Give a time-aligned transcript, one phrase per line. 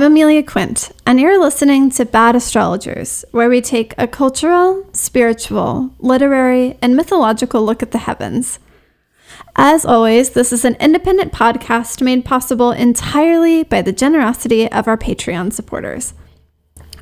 [0.00, 5.94] I'm Amelia Quint, and you're listening to Bad Astrologers, where we take a cultural, spiritual,
[5.98, 8.58] literary, and mythological look at the heavens.
[9.56, 14.96] As always, this is an independent podcast made possible entirely by the generosity of our
[14.96, 16.14] Patreon supporters.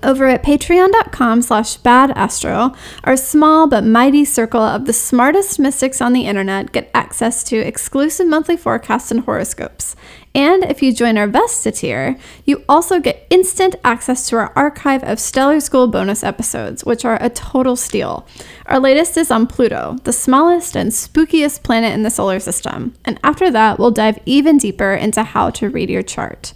[0.03, 6.13] Over at patreon.com slash badastro, our small but mighty circle of the smartest mystics on
[6.13, 9.97] the internet get access to exclusive monthly forecasts and horoscopes.
[10.35, 15.03] And if you join our Vesta tier, you also get instant access to our archive
[15.03, 18.25] of Stellar School bonus episodes, which are a total steal.
[18.67, 22.95] Our latest is on Pluto, the smallest and spookiest planet in the solar system.
[23.05, 26.53] And after that, we'll dive even deeper into how to read your chart.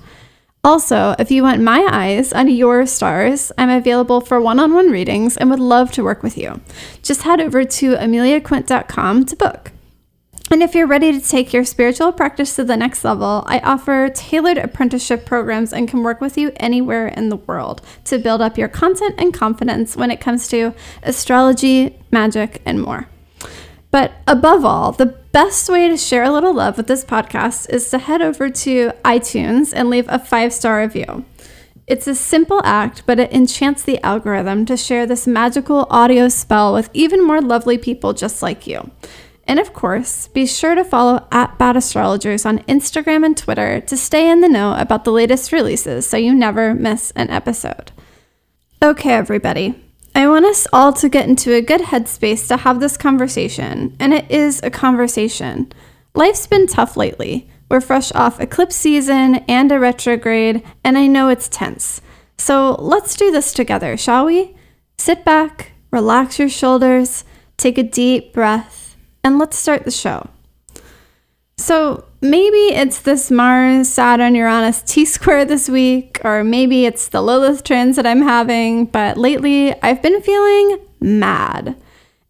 [0.65, 4.91] Also, if you want my eyes on your stars, I'm available for one on one
[4.91, 6.61] readings and would love to work with you.
[7.03, 9.73] Just head over to ameliaquint.com to book.
[10.53, 14.09] And if you're ready to take your spiritual practice to the next level, I offer
[14.15, 18.57] tailored apprenticeship programs and can work with you anywhere in the world to build up
[18.57, 23.09] your content and confidence when it comes to astrology, magic, and more.
[23.91, 27.89] But above all, the best way to share a little love with this podcast is
[27.89, 31.25] to head over to iTunes and leave a five star review.
[31.87, 36.73] It's a simple act, but it enchants the algorithm to share this magical audio spell
[36.73, 38.91] with even more lovely people just like you.
[39.49, 43.97] And of course, be sure to follow at Bad Astrologers on Instagram and Twitter to
[43.97, 47.91] stay in the know about the latest releases so you never miss an episode.
[48.83, 49.82] Okay, everybody,
[50.15, 54.13] I want us all to get into a good headspace to have this conversation, and
[54.13, 55.73] it is a conversation.
[56.15, 57.49] Life's been tough lately.
[57.71, 62.03] We're fresh off eclipse season and a retrograde, and I know it's tense.
[62.37, 64.55] So let's do this together, shall we?
[64.99, 67.25] Sit back, relax your shoulders,
[67.57, 70.29] take a deep breath, and let's start the show.
[71.57, 77.21] So, maybe it's this Mars, Saturn, Uranus T square this week, or maybe it's the
[77.21, 81.77] Lilith trends that I'm having, but lately I've been feeling mad.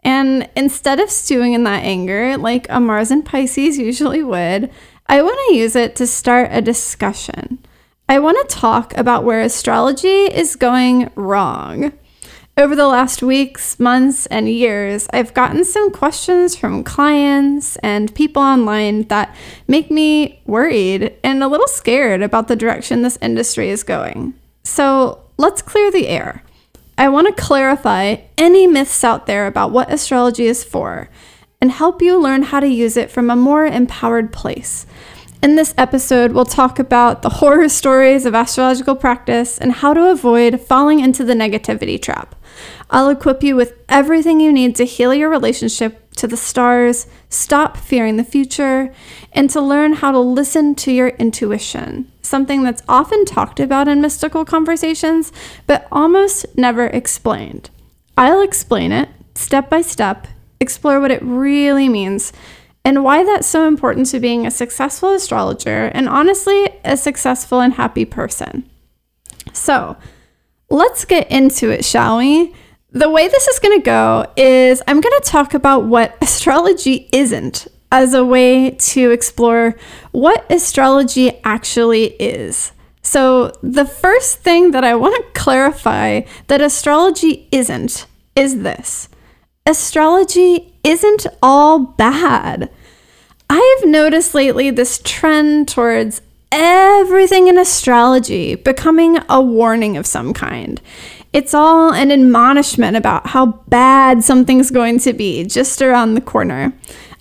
[0.02, 4.70] And instead of stewing in that anger, like a Mars and Pisces usually would,
[5.06, 7.58] I want to use it to start a discussion.
[8.08, 11.92] I want to talk about where astrology is going wrong.
[12.54, 18.42] Over the last weeks, months, and years, I've gotten some questions from clients and people
[18.42, 19.34] online that
[19.66, 24.34] make me worried and a little scared about the direction this industry is going.
[24.64, 26.42] So let's clear the air.
[26.98, 31.08] I want to clarify any myths out there about what astrology is for
[31.62, 34.84] and help you learn how to use it from a more empowered place.
[35.42, 40.10] In this episode, we'll talk about the horror stories of astrological practice and how to
[40.10, 42.36] avoid falling into the negativity trap.
[42.90, 47.76] I'll equip you with everything you need to heal your relationship to the stars, stop
[47.76, 48.92] fearing the future,
[49.32, 54.00] and to learn how to listen to your intuition, something that's often talked about in
[54.00, 55.32] mystical conversations,
[55.66, 57.70] but almost never explained.
[58.16, 60.26] I'll explain it step by step,
[60.60, 62.32] explore what it really means,
[62.84, 67.74] and why that's so important to being a successful astrologer and honestly, a successful and
[67.74, 68.68] happy person.
[69.52, 69.96] So,
[70.72, 72.54] let's get into it, shall we?
[72.90, 77.08] The way this is going to go is I'm going to talk about what astrology
[77.12, 79.76] isn't as a way to explore
[80.12, 82.72] what astrology actually is.
[83.02, 88.06] So, the first thing that I want to clarify that astrology isn't
[88.36, 89.08] is this
[89.66, 92.70] astrology isn't all bad.
[93.50, 96.22] I've noticed lately this trend towards
[96.52, 100.80] everything in astrology becoming a warning of some kind.
[101.32, 106.74] It's all an admonishment about how bad something's going to be just around the corner.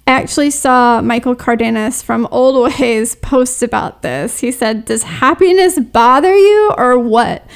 [0.06, 4.42] I actually saw Michael Cardenas from Old Ways post about this.
[4.42, 7.48] He said, Does happiness bother you or what?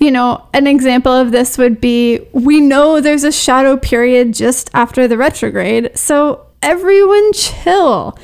[0.00, 4.68] You know, an example of this would be we know there's a shadow period just
[4.74, 8.18] after the retrograde, so everyone chill.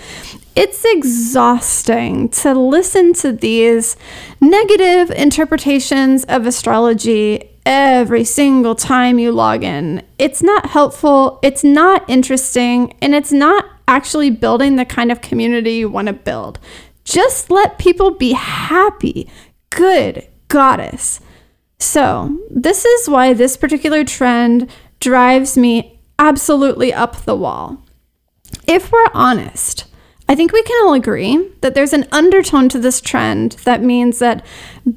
[0.58, 3.96] It's exhausting to listen to these
[4.40, 10.02] negative interpretations of astrology every single time you log in.
[10.18, 15.74] It's not helpful, it's not interesting, and it's not actually building the kind of community
[15.74, 16.58] you want to build.
[17.04, 19.30] Just let people be happy.
[19.70, 21.20] Good goddess.
[21.78, 24.68] So, this is why this particular trend
[24.98, 27.84] drives me absolutely up the wall.
[28.66, 29.84] If we're honest,
[30.30, 34.18] I think we can all agree that there's an undertone to this trend that means
[34.18, 34.44] that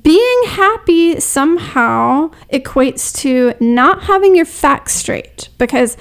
[0.03, 5.95] being happy somehow equates to not having your facts straight because,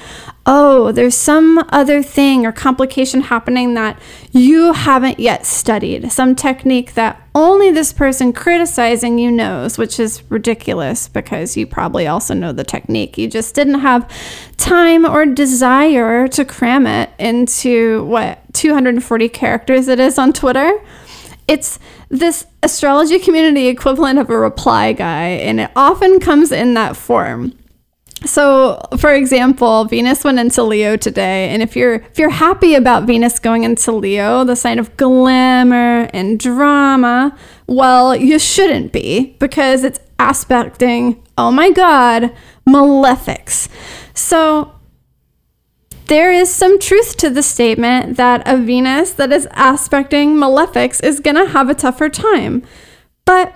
[0.47, 4.01] oh, there's some other thing or complication happening that
[4.33, 10.23] you haven't yet studied, some technique that only this person criticizing you knows, which is
[10.31, 13.19] ridiculous because you probably also know the technique.
[13.19, 14.09] You just didn't have
[14.57, 20.81] time or desire to cram it into what 240 characters it is on Twitter.
[21.49, 26.97] It's this astrology community equivalent of a reply guy, and it often comes in that
[26.97, 27.55] form.
[28.25, 33.05] So, for example, Venus went into Leo today, and if you're if you're happy about
[33.05, 37.37] Venus going into Leo, the sign of glamour and drama,
[37.67, 42.31] well, you shouldn't be because it's aspecting, oh my god,
[42.69, 43.69] malefics.
[44.13, 44.75] So,
[46.07, 51.21] there is some truth to the statement that a Venus that is aspecting malefics is
[51.21, 52.65] going to have a tougher time.
[53.25, 53.55] But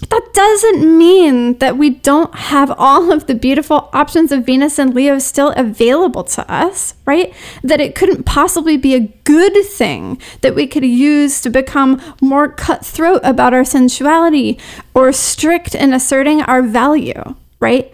[0.00, 4.92] that doesn't mean that we don't have all of the beautiful options of Venus and
[4.92, 7.32] Leo still available to us, right?
[7.62, 12.48] That it couldn't possibly be a good thing that we could use to become more
[12.48, 14.58] cutthroat about our sensuality
[14.94, 17.92] or strict in asserting our value, right?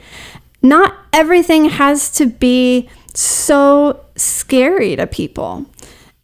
[0.62, 5.66] Not everything has to be so scary to people.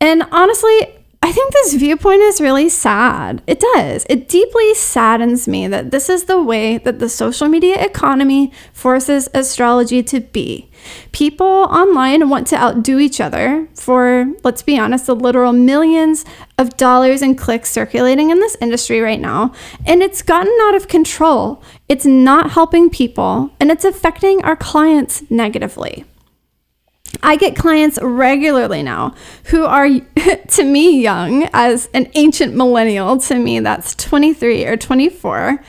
[0.00, 0.95] And honestly,
[1.26, 3.42] I think this viewpoint is really sad.
[3.48, 4.06] It does.
[4.08, 9.28] It deeply saddens me that this is the way that the social media economy forces
[9.34, 10.70] astrology to be.
[11.10, 16.24] People online want to outdo each other for, let's be honest, the literal millions
[16.58, 19.52] of dollars and clicks circulating in this industry right now.
[19.84, 21.60] And it's gotten out of control.
[21.88, 26.04] It's not helping people, and it's affecting our clients negatively.
[27.22, 29.14] I get clients regularly now
[29.44, 29.88] who are,
[30.48, 33.18] to me, young as an ancient millennial.
[33.18, 35.62] To me, that's 23 or 24,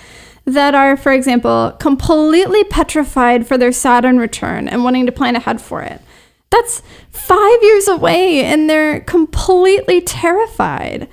[0.46, 5.62] that are, for example, completely petrified for their Saturn return and wanting to plan ahead
[5.62, 6.02] for it.
[6.50, 11.10] That's five years away and they're completely terrified.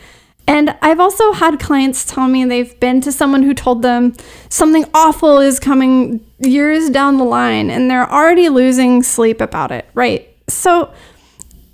[0.47, 4.15] And I've also had clients tell me they've been to someone who told them
[4.51, 9.89] something awful is coming years down the line and they're already losing sleep about it,
[9.95, 10.29] right?
[10.49, 10.93] So,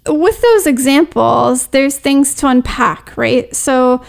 [0.07, 3.55] with those examples, there's things to unpack, right?
[3.55, 4.03] So,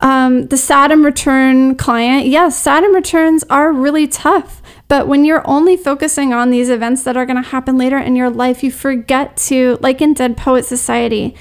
[0.00, 4.62] um, the Saturn return client, yes, Saturn returns are really tough.
[4.86, 8.16] But when you're only focusing on these events that are going to happen later in
[8.16, 11.34] your life, you forget to, like in Dead Poet Society,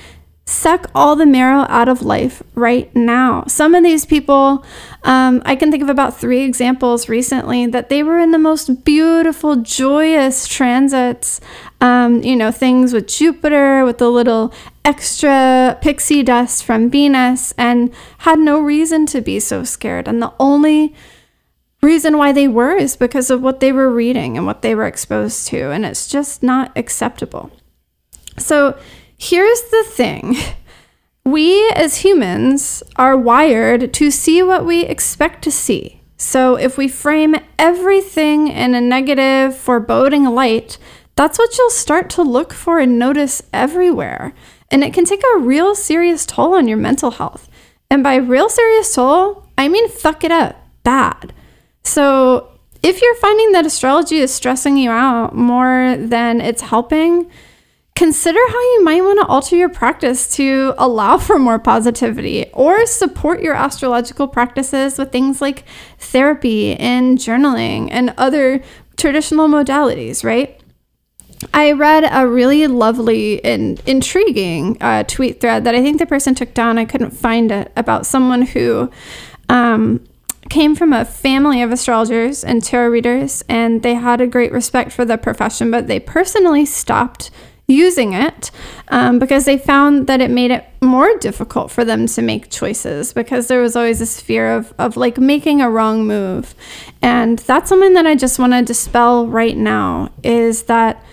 [0.47, 3.43] suck all the marrow out of life right now.
[3.47, 4.65] Some of these people,
[5.03, 8.85] um, I can think of about three examples recently that they were in the most
[8.85, 11.41] beautiful, joyous transits.
[11.81, 14.53] Um, you know, things with Jupiter, with the little
[14.85, 20.07] extra pixie dust from Venus, and had no reason to be so scared.
[20.07, 20.95] And the only
[21.81, 24.87] reason why they were is because of what they were reading and what they were
[24.87, 25.71] exposed to.
[25.71, 27.51] And it's just not acceptable.
[28.37, 28.79] So,
[29.17, 30.35] Here's the thing
[31.25, 36.01] we as humans are wired to see what we expect to see.
[36.17, 40.77] So if we frame everything in a negative, foreboding light,
[41.15, 44.33] that's what you'll start to look for and notice everywhere.
[44.69, 47.49] And it can take a real serious toll on your mental health.
[47.89, 51.33] And by real serious toll, I mean fuck it up bad.
[51.83, 52.51] So
[52.83, 57.31] if you're finding that astrology is stressing you out more than it's helping,
[57.97, 62.85] consider how you might want to alter your practice to allow for more positivity or
[62.85, 65.63] support your astrological practices with things like
[65.97, 68.61] therapy and journaling and other
[68.97, 70.61] traditional modalities, right?
[71.55, 76.35] I read a really lovely and intriguing uh, tweet thread that I think the person
[76.35, 76.77] took down.
[76.77, 78.91] I couldn't find it about someone who
[79.49, 80.05] um,
[80.51, 84.91] came from a family of astrologers and tarot readers, and they had a great respect
[84.91, 87.31] for the profession, but they personally stopped
[87.67, 88.49] using it
[88.87, 93.11] um, because they found that it made it more difficult for them to make choices
[93.11, 96.55] because there was always this fear of, of like making a wrong move.
[97.01, 101.03] And that's something that I just want to dispel right now is that,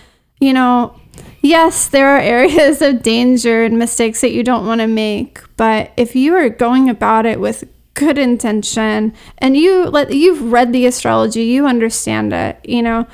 [0.41, 0.99] you know,
[1.41, 5.93] yes, there are areas of danger and mistakes that you don't want to make, but
[5.97, 10.87] if you are going about it with good intention and you let you've read the
[10.87, 13.07] astrology, you understand it, you know,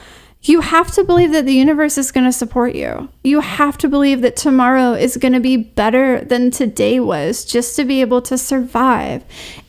[0.42, 3.10] you have to believe that the universe is going to support you.
[3.22, 7.76] You have to believe that tomorrow is going to be better than today was just
[7.76, 9.22] to be able to survive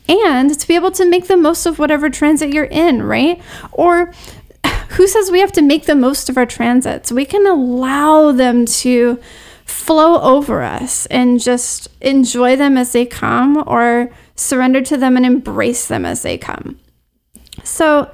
[0.08, 3.40] and to be able to make the most of whatever transit you're in, right?
[3.72, 4.12] Or
[4.90, 7.12] who says we have to make the most of our transits?
[7.12, 9.20] We can allow them to
[9.66, 15.26] flow over us and just enjoy them as they come or surrender to them and
[15.26, 16.78] embrace them as they come.
[17.62, 18.10] So,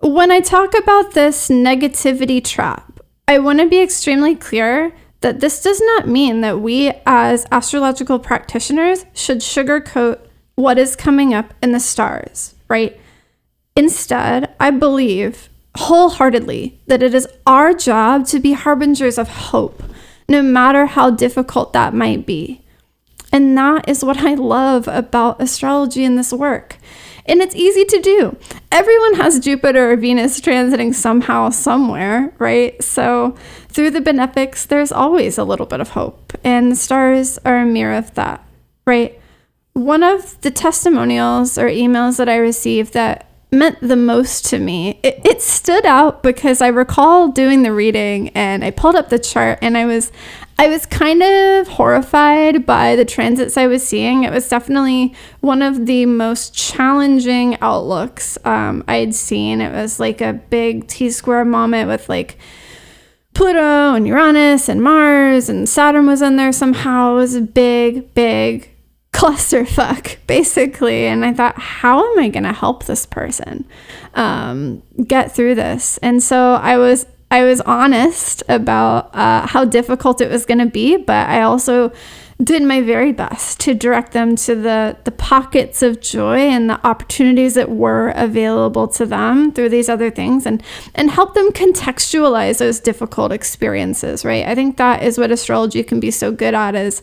[0.00, 5.62] when I talk about this negativity trap, I want to be extremely clear that this
[5.62, 10.20] does not mean that we as astrological practitioners should sugarcoat
[10.54, 12.98] what is coming up in the stars, right?
[13.76, 19.82] Instead, I believe wholeheartedly that it is our job to be harbingers of hope,
[20.28, 22.64] no matter how difficult that might be.
[23.32, 26.78] And that is what I love about astrology in this work.
[27.28, 28.36] And it's easy to do.
[28.72, 32.82] Everyone has Jupiter or Venus transiting somehow, somewhere, right?
[32.82, 33.36] So
[33.68, 36.32] through the benefics, there's always a little bit of hope.
[36.42, 38.44] And the stars are a mirror of that,
[38.86, 39.20] right?
[39.74, 44.98] One of the testimonials or emails that I received that meant the most to me.
[45.02, 49.18] It, it, stood out because I recall doing the reading and I pulled up the
[49.18, 50.12] chart and I was
[50.60, 54.24] I was kind of horrified by the transits I was seeing.
[54.24, 59.60] It was definitely one of the most challenging outlooks um, I had seen.
[59.60, 62.38] It was like a big T square moment with like
[63.34, 67.12] Pluto and Uranus and Mars and Saturn was in there somehow.
[67.12, 68.68] It was a big, big
[69.12, 71.06] clusterfuck, basically.
[71.06, 73.64] And I thought, how am I going to help this person
[74.14, 75.98] um, get through this?
[75.98, 80.66] And so I was I was honest about uh, how difficult it was going to
[80.66, 81.92] be, but I also
[82.42, 86.86] did my very best to direct them to the the pockets of joy and the
[86.86, 90.62] opportunities that were available to them through these other things and
[90.94, 95.98] and help them contextualize those difficult experiences right i think that is what astrology can
[95.98, 97.02] be so good at is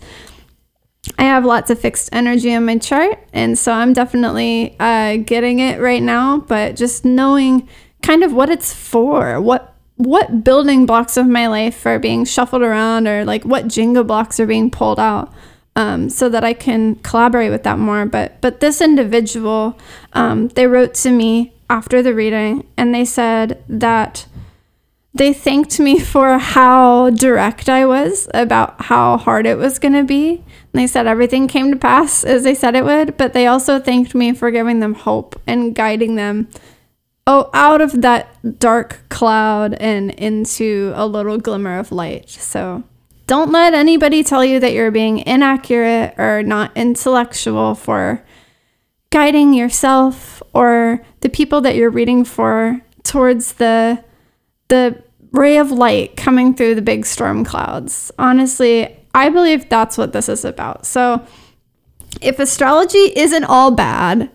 [1.19, 5.59] I have lots of fixed energy in my chart, and so I'm definitely uh, getting
[5.59, 6.39] it right now.
[6.39, 7.69] But just knowing
[8.01, 12.61] kind of what it's for, what what building blocks of my life are being shuffled
[12.61, 15.33] around, or like what Jenga blocks are being pulled out,
[15.75, 18.05] um, so that I can collaborate with that more.
[18.05, 19.77] But but this individual,
[20.13, 24.27] um, they wrote to me after the reading, and they said that
[25.13, 30.03] they thanked me for how direct I was about how hard it was going to
[30.03, 30.43] be.
[30.73, 33.79] And they said everything came to pass as they said it would, but they also
[33.79, 36.49] thanked me for giving them hope and guiding them
[37.27, 42.29] oh out of that dark cloud and into a little glimmer of light.
[42.29, 42.83] So
[43.27, 48.23] don't let anybody tell you that you're being inaccurate or not intellectual for
[49.09, 54.03] guiding yourself or the people that you're reading for towards the
[54.67, 55.01] the
[55.31, 58.11] ray of light coming through the big storm clouds.
[58.17, 60.85] Honestly, I believe that's what this is about.
[60.85, 61.25] So,
[62.21, 64.29] if astrology isn't all bad,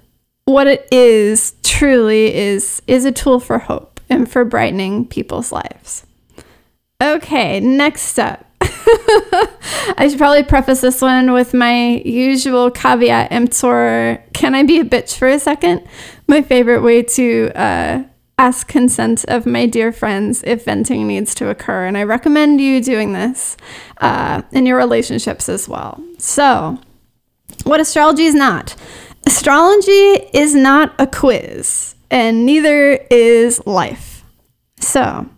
[0.45, 6.05] what it is truly is is a tool for hope and for brightening people's lives.
[7.03, 8.45] Okay, next up.
[8.61, 14.23] I should probably preface this one with my usual caveat emptor.
[14.35, 15.89] Can I be a bitch for a second?
[16.29, 18.03] My favorite way to uh,
[18.37, 21.87] ask consent of my dear friends if venting needs to occur.
[21.87, 23.57] And I recommend you doing this
[24.03, 25.99] uh, in your relationships as well.
[26.19, 26.79] So,
[27.65, 28.77] what astrology is not
[29.27, 34.25] astrology is not a quiz, and neither is life.
[34.79, 35.29] So,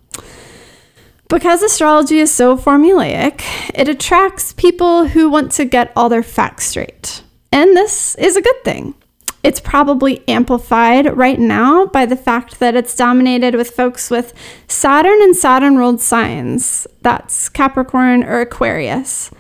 [1.29, 3.43] because astrology is so formulaic,
[3.75, 7.23] it attracts people who want to get all their facts straight.
[7.51, 8.95] And this is a good thing.
[9.43, 14.33] It's probably amplified right now by the fact that it's dominated with folks with
[14.69, 16.87] Saturn and Saturn ruled signs.
[17.01, 19.31] That's Capricorn or Aquarius.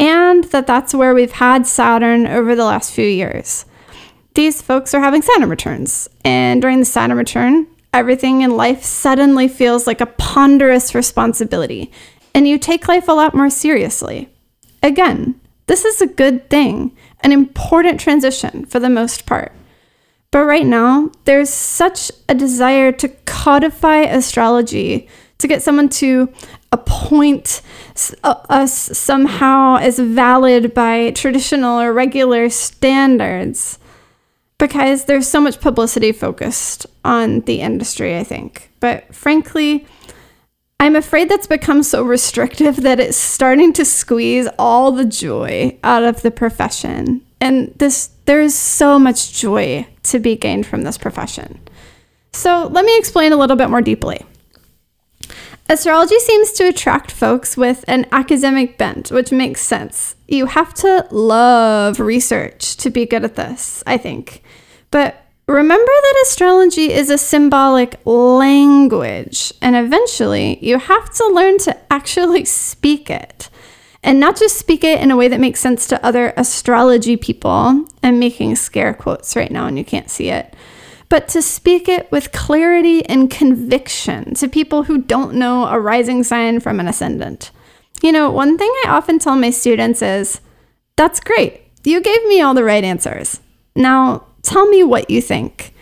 [0.00, 3.64] And that that's where we've had Saturn over the last few years.
[4.34, 6.08] These folks are having Saturn returns.
[6.24, 11.92] And during the Saturn return, everything in life suddenly feels like a ponderous responsibility.
[12.34, 14.30] And you take life a lot more seriously.
[14.82, 19.52] Again, this is a good thing, an important transition for the most part.
[20.30, 25.08] But right now, there's such a desire to codify astrology,
[25.38, 26.32] to get someone to
[26.72, 27.60] appoint
[28.24, 33.78] uh, us somehow as valid by traditional or regular standards
[34.62, 38.70] because there's so much publicity focused on the industry, I think.
[38.78, 39.84] But frankly,
[40.78, 46.04] I'm afraid that's become so restrictive that it's starting to squeeze all the joy out
[46.04, 47.26] of the profession.
[47.40, 51.58] And this there is so much joy to be gained from this profession.
[52.32, 54.24] So, let me explain a little bit more deeply.
[55.68, 60.14] Astrology seems to attract folks with an academic bent, which makes sense.
[60.28, 64.41] You have to love research to be good at this, I think.
[64.92, 65.18] But
[65.48, 72.44] Remember that astrology is a symbolic language, and eventually you have to learn to actually
[72.44, 73.50] speak it.
[74.04, 77.84] And not just speak it in a way that makes sense to other astrology people.
[78.04, 80.54] I'm making scare quotes right now and you can't see it.
[81.12, 86.24] but to speak it with clarity and conviction to people who don't know a rising
[86.24, 87.50] sign from an ascendant.
[88.02, 90.40] You know, one thing I often tell my students is
[90.96, 91.60] that's great.
[91.84, 93.40] You gave me all the right answers.
[93.76, 95.74] Now tell me what you think.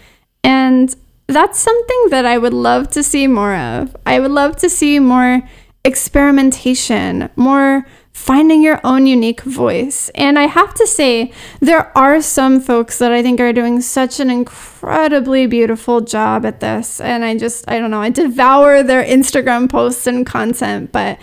[0.43, 0.95] And
[1.26, 3.97] that's something that I would love to see more of.
[4.07, 5.43] I would love to see more
[5.85, 10.11] experimentation, more finding your own unique voice.
[10.14, 14.21] And I have to say, there are some folks that I think are doing such
[14.21, 17.00] an incredibly beautiful job at this.
[17.00, 21.19] And I just, I don't know, I devour their Instagram posts and content, but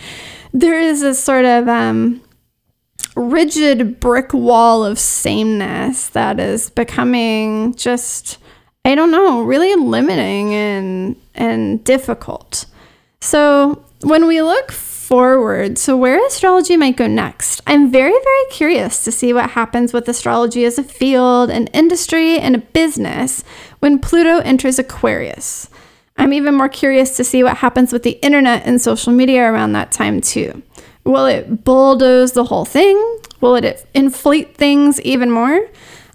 [0.54, 2.22] there is a sort of, um,
[3.16, 8.38] rigid brick wall of sameness that is becoming just
[8.88, 12.66] I don't know, really limiting and and difficult.
[13.20, 19.04] So, when we look forward so where astrology might go next, I'm very, very curious
[19.04, 23.44] to see what happens with astrology as a field, an industry, and a business
[23.80, 25.70] when Pluto enters Aquarius.
[26.18, 29.74] I'm even more curious to see what happens with the internet and social media around
[29.74, 30.62] that time, too.
[31.08, 32.98] Will it bulldoze the whole thing?
[33.42, 35.68] Will it inflate things even more?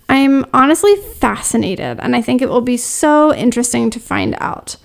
[0.09, 4.77] I'm honestly fascinated, and I think it will be so interesting to find out.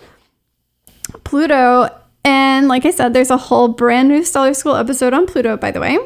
[1.23, 1.89] Pluto
[2.27, 5.71] and like I said, there's a whole brand new Stellar School episode on Pluto, by
[5.71, 5.97] the way.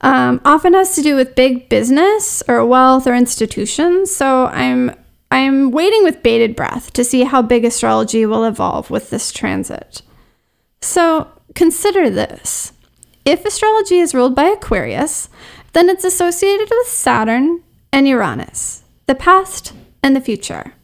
[0.00, 4.10] Um, often has to do with big business or wealth or institutions.
[4.10, 4.94] So I'm
[5.30, 10.00] I'm waiting with bated breath to see how big astrology will evolve with this transit.
[10.80, 12.72] So consider this.
[13.24, 15.28] If astrology is ruled by Aquarius,
[15.72, 17.62] then it's associated with Saturn
[17.92, 19.72] and Uranus, the past
[20.02, 20.74] and the future.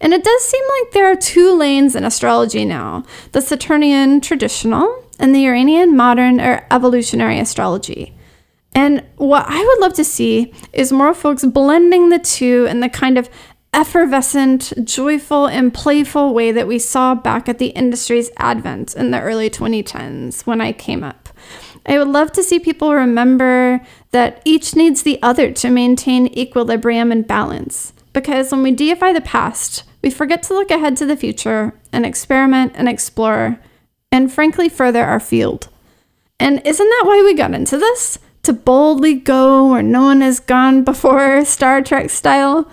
[0.00, 5.04] And it does seem like there are two lanes in astrology now the Saturnian traditional
[5.18, 8.14] and the Uranian modern or evolutionary astrology.
[8.74, 12.88] And what I would love to see is more folks blending the two in the
[12.88, 13.28] kind of
[13.74, 19.20] effervescent, joyful, and playful way that we saw back at the industry's advent in the
[19.20, 21.21] early 2010s when I came up.
[21.86, 23.80] I would love to see people remember
[24.12, 27.92] that each needs the other to maintain equilibrium and balance.
[28.12, 32.04] Because when we deify the past, we forget to look ahead to the future and
[32.04, 33.58] experiment and explore,
[34.10, 35.68] and frankly, further our field.
[36.38, 38.18] And isn't that why we got into this?
[38.44, 42.70] To boldly go where no one has gone before, Star Trek style?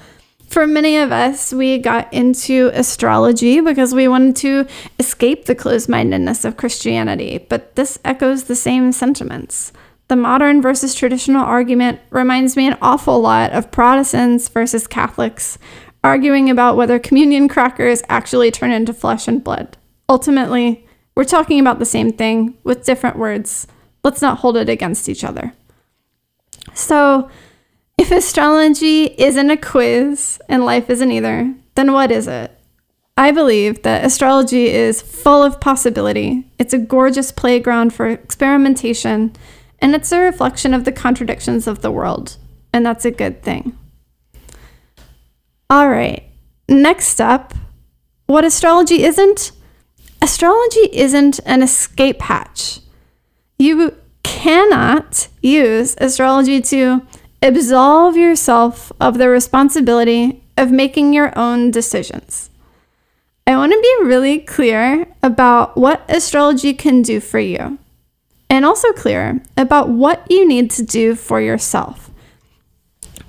[0.50, 5.88] For many of us, we got into astrology because we wanted to escape the closed
[5.88, 9.72] mindedness of Christianity, but this echoes the same sentiments.
[10.08, 15.60] The modern versus traditional argument reminds me an awful lot of Protestants versus Catholics
[16.04, 19.78] arguing about whether communion crackers actually turn into flesh and blood.
[20.08, 23.68] Ultimately, we're talking about the same thing with different words.
[24.04, 25.54] Let's not hold it against each other.
[26.74, 27.30] So,
[28.00, 32.58] if astrology isn't a quiz and life isn't either, then what is it?
[33.18, 36.50] I believe that astrology is full of possibility.
[36.58, 39.36] It's a gorgeous playground for experimentation
[39.80, 42.38] and it's a reflection of the contradictions of the world,
[42.72, 43.78] and that's a good thing.
[45.70, 46.24] All right,
[46.70, 47.54] next up,
[48.28, 49.52] what astrology isn't?
[50.22, 52.80] Astrology isn't an escape hatch.
[53.58, 57.06] You cannot use astrology to
[57.41, 62.49] absolve yourself of the responsibility of making your own decisions.
[63.47, 67.80] I want to be really clear about what astrology can do for you
[68.49, 72.12] and also clear about what you need to do for yourself.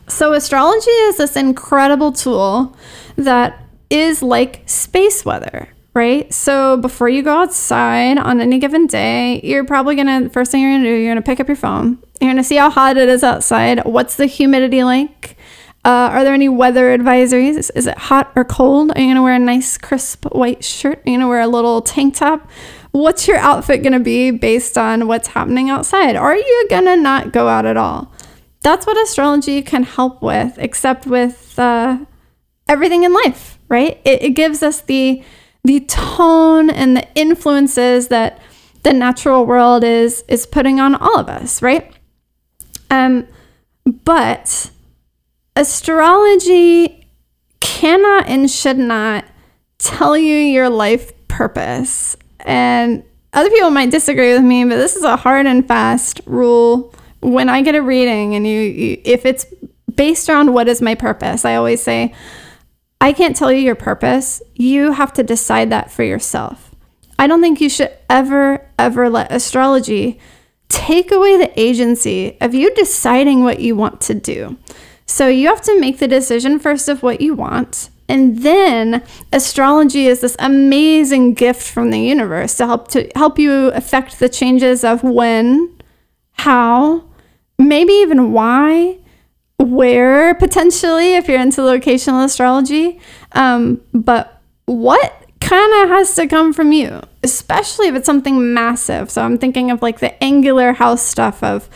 [0.09, 2.77] So, astrology is this incredible tool
[3.16, 6.33] that is like space weather, right?
[6.33, 10.72] So, before you go outside on any given day, you're probably gonna, first thing you're
[10.72, 11.98] gonna do, you're gonna pick up your phone.
[12.20, 13.85] You're gonna see how hot it is outside.
[13.85, 15.37] What's the humidity like?
[15.85, 17.70] Uh, are there any weather advisories?
[17.74, 18.92] Is it hot or cold?
[18.94, 20.98] Are you gonna wear a nice crisp white shirt?
[20.98, 22.48] Are you gonna wear a little tank top?
[22.92, 26.16] what's your outfit to be based on what's happening outside?
[26.16, 28.12] Are you to not go out at all?
[28.62, 31.98] That's what astrology can help with, except with uh,
[32.68, 34.00] everything in life, right?
[34.05, 35.22] It, it gives us the
[35.64, 38.40] the tone and the influences that
[38.83, 41.92] the natural world is is putting on all of us, right?
[42.90, 43.27] Um,
[43.85, 44.70] but
[45.57, 47.07] astrology
[47.61, 49.25] cannot and should not
[49.79, 55.05] tell you your life purpose and other people might disagree with me, but this is
[55.05, 56.92] a hard and fast rule.
[57.20, 59.46] When I get a reading and you, you if it's
[59.94, 62.14] based around what is my purpose, I always say,
[63.01, 64.43] I can't tell you your purpose.
[64.55, 66.75] You have to decide that for yourself.
[67.19, 70.19] I don't think you should ever, ever let astrology
[70.69, 74.57] take away the agency of you deciding what you want to do.
[75.07, 80.09] So you have to make the decision first of what you want And then astrology
[80.09, 84.83] is this amazing gift from the universe to help to help you affect the changes
[84.83, 85.79] of when,
[86.33, 87.05] how,
[87.57, 88.99] maybe even why,
[89.61, 92.99] where potentially if you're into locational astrology.
[93.33, 99.11] Um, but what kind of has to come from you, especially if it's something massive.
[99.11, 101.68] So I'm thinking of like the angular house stuff of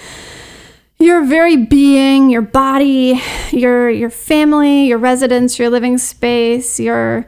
[0.98, 3.20] your very being, your body,
[3.50, 7.26] your your family, your residence, your living space, your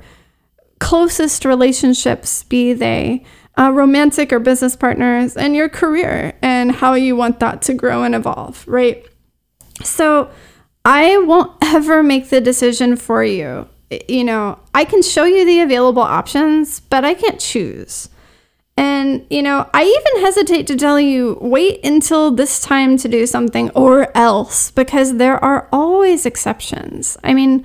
[0.78, 3.24] closest relationships, be they
[3.58, 8.04] uh, romantic or business partners, and your career and how you want that to grow
[8.04, 9.04] and evolve, right?
[9.82, 10.30] So
[10.84, 13.68] I won't ever make the decision for you.
[14.08, 18.08] You know, I can show you the available options, but I can't choose.
[18.76, 23.24] And, you know, I even hesitate to tell you, wait until this time to do
[23.26, 27.16] something or else, because there are always exceptions.
[27.24, 27.64] I mean,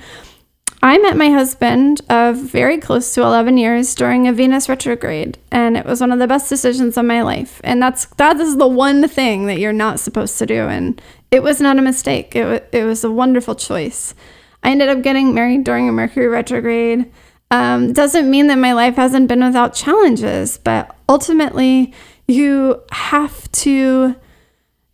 [0.84, 5.78] I met my husband of very close to 11 years during a Venus retrograde, and
[5.78, 7.62] it was one of the best decisions of my life.
[7.64, 11.44] And that's that is the one thing that you're not supposed to do, and it
[11.44, 12.36] was not a mistake.
[12.36, 14.16] It, it was a wonderful choice.
[14.64, 17.12] I ended up getting married during a Mercury retrograde.
[17.52, 21.94] Um, doesn't mean that my life hasn't been without challenges, but ultimately,
[22.28, 24.16] you have to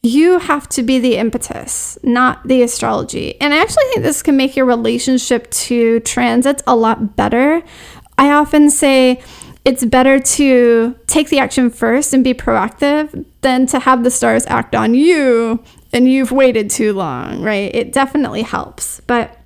[0.04, 3.40] you have to be the impetus, not the astrology.
[3.42, 7.64] And I actually think this can make your relationship to transits a lot better.
[8.18, 9.22] I often say
[9.66, 14.46] it's better to take the action first and be proactive than to have the stars
[14.46, 17.74] act on you and you've waited too long, right?
[17.74, 19.02] It definitely helps.
[19.02, 19.38] But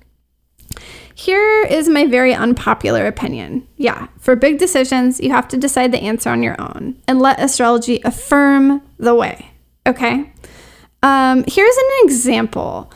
[1.14, 3.66] here is my very unpopular opinion.
[3.76, 7.40] Yeah, for big decisions, you have to decide the answer on your own and let
[7.40, 9.50] astrology affirm the way.
[9.86, 10.31] Okay?
[11.02, 12.92] Um, here's an example.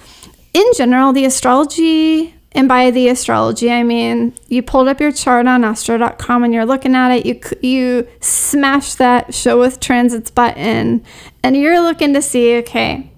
[0.54, 5.46] In general, the astrology, and by the astrology, I mean you pulled up your chart
[5.46, 11.04] on astro.com and you're looking at it, you, you smash that show with transits button,
[11.42, 13.10] and you're looking to see, okay,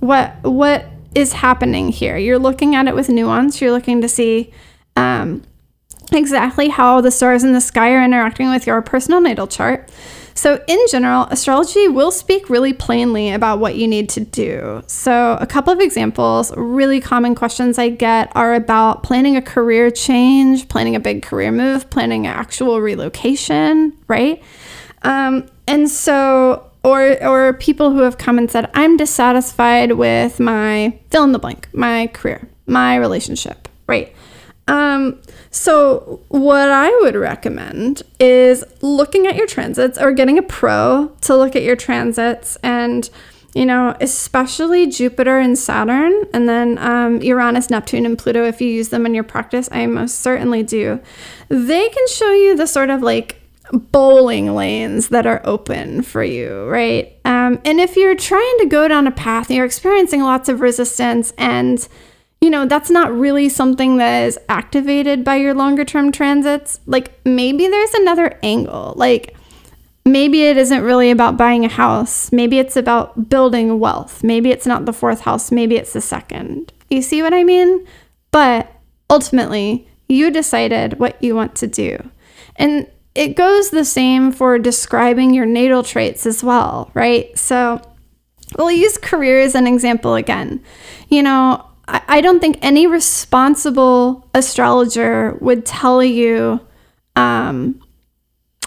[0.00, 2.16] what, what is happening here.
[2.16, 3.60] You're looking at it with nuance.
[3.60, 4.52] You're looking to see
[4.96, 5.42] um,
[6.12, 9.90] exactly how the stars in the sky are interacting with your personal natal chart.
[10.36, 14.82] So, in general, astrology will speak really plainly about what you need to do.
[14.86, 19.90] So, a couple of examples, really common questions I get are about planning a career
[19.90, 24.42] change, planning a big career move, planning an actual relocation, right?
[25.02, 30.96] Um, and so, or or people who have come and said i'm dissatisfied with my
[31.10, 34.14] fill in the blank my career my relationship right
[34.68, 41.10] um so what i would recommend is looking at your transits or getting a pro
[41.20, 43.10] to look at your transits and
[43.54, 48.68] you know especially jupiter and saturn and then um, uranus neptune and pluto if you
[48.68, 51.00] use them in your practice i most certainly do
[51.48, 53.40] they can show you the sort of like
[53.72, 57.18] bowling lanes that are open for you, right?
[57.24, 60.60] Um, and if you're trying to go down a path and you're experiencing lots of
[60.60, 61.86] resistance and
[62.40, 66.80] you know, that's not really something that is activated by your longer term transits.
[66.86, 68.94] Like maybe there's another angle.
[68.96, 69.34] Like
[70.04, 72.30] maybe it isn't really about buying a house.
[72.32, 74.22] Maybe it's about building wealth.
[74.22, 75.50] Maybe it's not the fourth house.
[75.50, 76.72] Maybe it's the second.
[76.90, 77.86] You see what I mean?
[78.30, 78.70] But
[79.10, 81.98] ultimately, you decided what you want to do.
[82.56, 87.36] And it goes the same for describing your natal traits as well, right?
[87.36, 87.80] So
[88.58, 90.62] we'll use career as an example again.
[91.08, 96.60] You know, I, don't think any responsible astrologer would tell you,
[97.14, 97.80] um,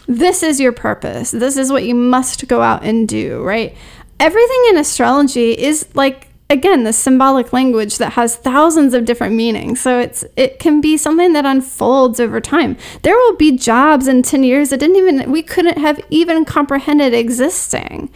[0.08, 1.32] this is your purpose.
[1.32, 3.76] This is what you must go out and do, right?
[4.20, 9.80] Everything in astrology is like again the symbolic language that has thousands of different meanings
[9.80, 14.24] so it's it can be something that unfolds over time there will be jobs in
[14.24, 18.10] 10 years that didn't even we couldn't have even comprehended existing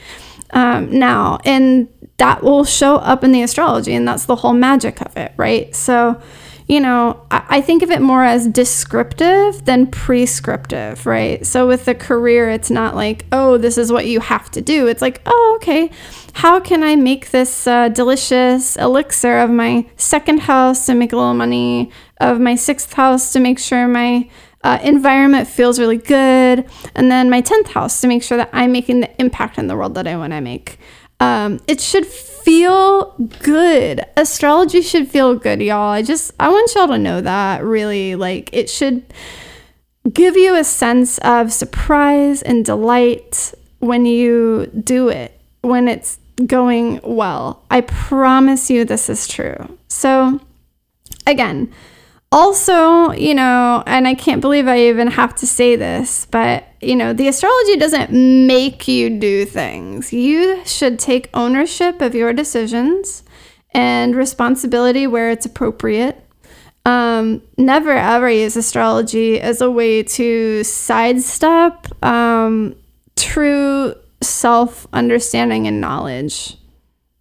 [0.52, 5.02] um, now and that will show up in the astrology and that's the whole magic
[5.02, 6.22] of it right so
[6.68, 11.46] you know, I, I think of it more as descriptive than prescriptive, right?
[11.46, 14.88] So with the career, it's not like, oh, this is what you have to do.
[14.88, 15.92] It's like, oh, okay,
[16.34, 21.18] how can I make this uh, delicious elixir of my second house to make a
[21.18, 24.30] little money, of my sixth house to make sure my
[24.64, 28.72] uh, environment feels really good, and then my 10th house to make sure that I'm
[28.72, 30.80] making the impact in the world that I want to make.
[31.24, 34.02] Um, it should feel good.
[34.18, 35.92] Astrology should feel good, y'all.
[35.92, 39.04] I just I want y'all to know that really like it should
[40.12, 47.00] give you a sense of surprise and delight when you do it, when it's going
[47.04, 47.64] well.
[47.72, 49.78] I promise you this is true.
[49.88, 50.42] So
[51.26, 51.72] again,
[52.34, 56.96] Also, you know, and I can't believe I even have to say this, but, you
[56.96, 60.12] know, the astrology doesn't make you do things.
[60.12, 63.22] You should take ownership of your decisions
[63.70, 66.20] and responsibility where it's appropriate.
[66.88, 72.76] Um, never ever use astrology as a way to sidestep um,
[73.16, 76.58] true self understanding and knowledge.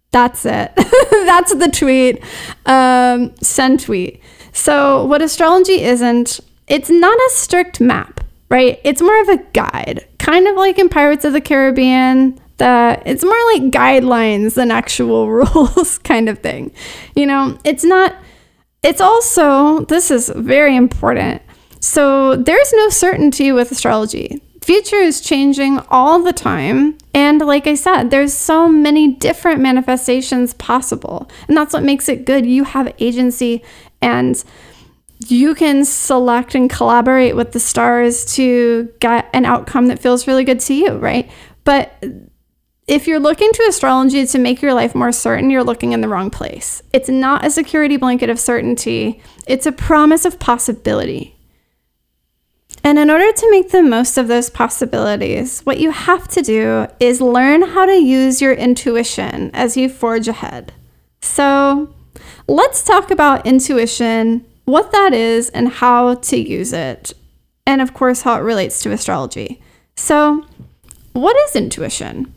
[0.09, 0.71] That's it.
[1.11, 2.23] That's the tweet.
[2.65, 4.22] Um, send tweet.
[4.53, 8.79] So, what astrology isn't, it's not a strict map, right?
[8.83, 12.39] It's more of a guide, kind of like in Pirates of the Caribbean.
[12.57, 16.71] That it's more like guidelines than actual rules, kind of thing.
[17.15, 18.15] You know, it's not,
[18.83, 21.41] it's also, this is very important.
[21.79, 26.97] So, there's no certainty with astrology future is changing all the time.
[27.13, 31.29] And like I said, there's so many different manifestations possible.
[31.47, 32.45] And that's what makes it good.
[32.45, 33.61] You have agency
[34.03, 34.43] and
[35.27, 40.43] you can select and collaborate with the stars to get an outcome that feels really
[40.43, 41.31] good to you, right?
[41.63, 42.03] But
[42.85, 46.09] if you're looking to astrology to make your life more certain, you're looking in the
[46.09, 46.83] wrong place.
[46.91, 51.37] It's not a security blanket of certainty, it's a promise of possibility.
[52.83, 56.87] And in order to make the most of those possibilities, what you have to do
[56.99, 60.73] is learn how to use your intuition as you forge ahead.
[61.21, 61.95] So,
[62.47, 67.13] let's talk about intuition, what that is, and how to use it.
[67.65, 69.61] And of course, how it relates to astrology.
[69.95, 70.45] So,
[71.13, 72.33] what is intuition?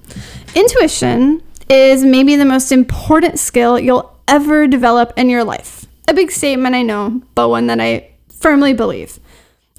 [0.54, 5.86] Intuition is maybe the most important skill you'll ever develop in your life.
[6.08, 9.18] A big statement, I know, but one that I firmly believe.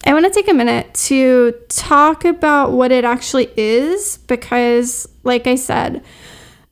[0.05, 5.47] I want to take a minute to talk about what it actually is because, like
[5.47, 6.03] I said,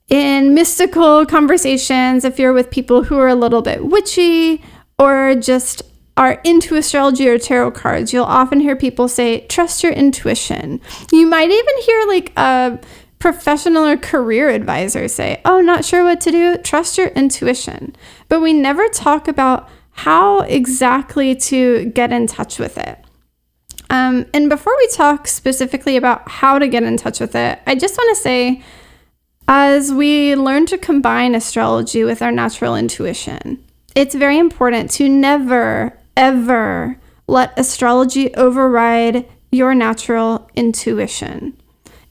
[0.09, 4.63] in mystical conversations, if you're with people who are a little bit witchy
[4.99, 5.81] or just
[6.17, 10.79] are into astrology or tarot cards, you'll often hear people say, trust your intuition.
[11.11, 12.79] You might even hear like a
[13.19, 17.95] professional or career advisor say, oh, not sure what to do, trust your intuition.
[18.29, 22.99] But we never talk about how exactly to get in touch with it.
[23.89, 27.75] Um, and before we talk specifically about how to get in touch with it, I
[27.75, 28.63] just want to say
[29.47, 33.63] as we learn to combine astrology with our natural intuition,
[33.95, 41.55] it's very important to never, ever let astrology override your natural intuition.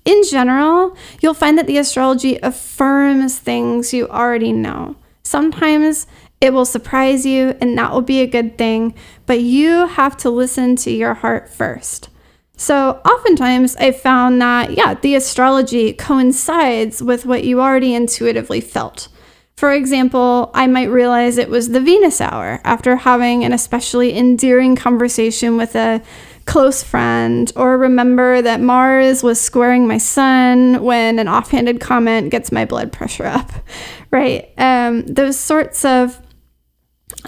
[0.04, 4.96] In general, you'll find that the astrology affirms things you already know.
[5.22, 6.06] Sometimes
[6.40, 8.94] it will surprise you, and that will be a good thing,
[9.24, 12.10] but you have to listen to your heart first.
[12.56, 19.08] So, oftentimes I've found that, yeah, the astrology coincides with what you already intuitively felt.
[19.56, 24.76] For example, I might realize it was the Venus hour after having an especially endearing
[24.76, 26.02] conversation with a
[26.44, 32.52] close friend, or remember that Mars was squaring my sun when an offhanded comment gets
[32.52, 33.50] my blood pressure up,
[34.10, 34.52] right?
[34.58, 36.20] Um, those sorts of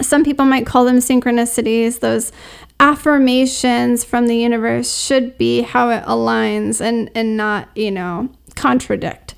[0.01, 2.31] some people might call them synchronicities, those
[2.79, 9.33] affirmations from the universe should be how it aligns and, and not, you know, contradict.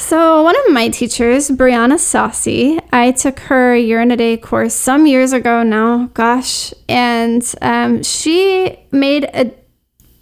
[0.00, 4.72] So, one of my teachers, Briana Saussy, I took her year in a day course
[4.72, 9.52] some years ago now, gosh, and um, she made a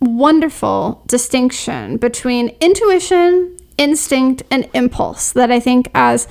[0.00, 6.26] wonderful distinction between intuition, instinct, and impulse that I think as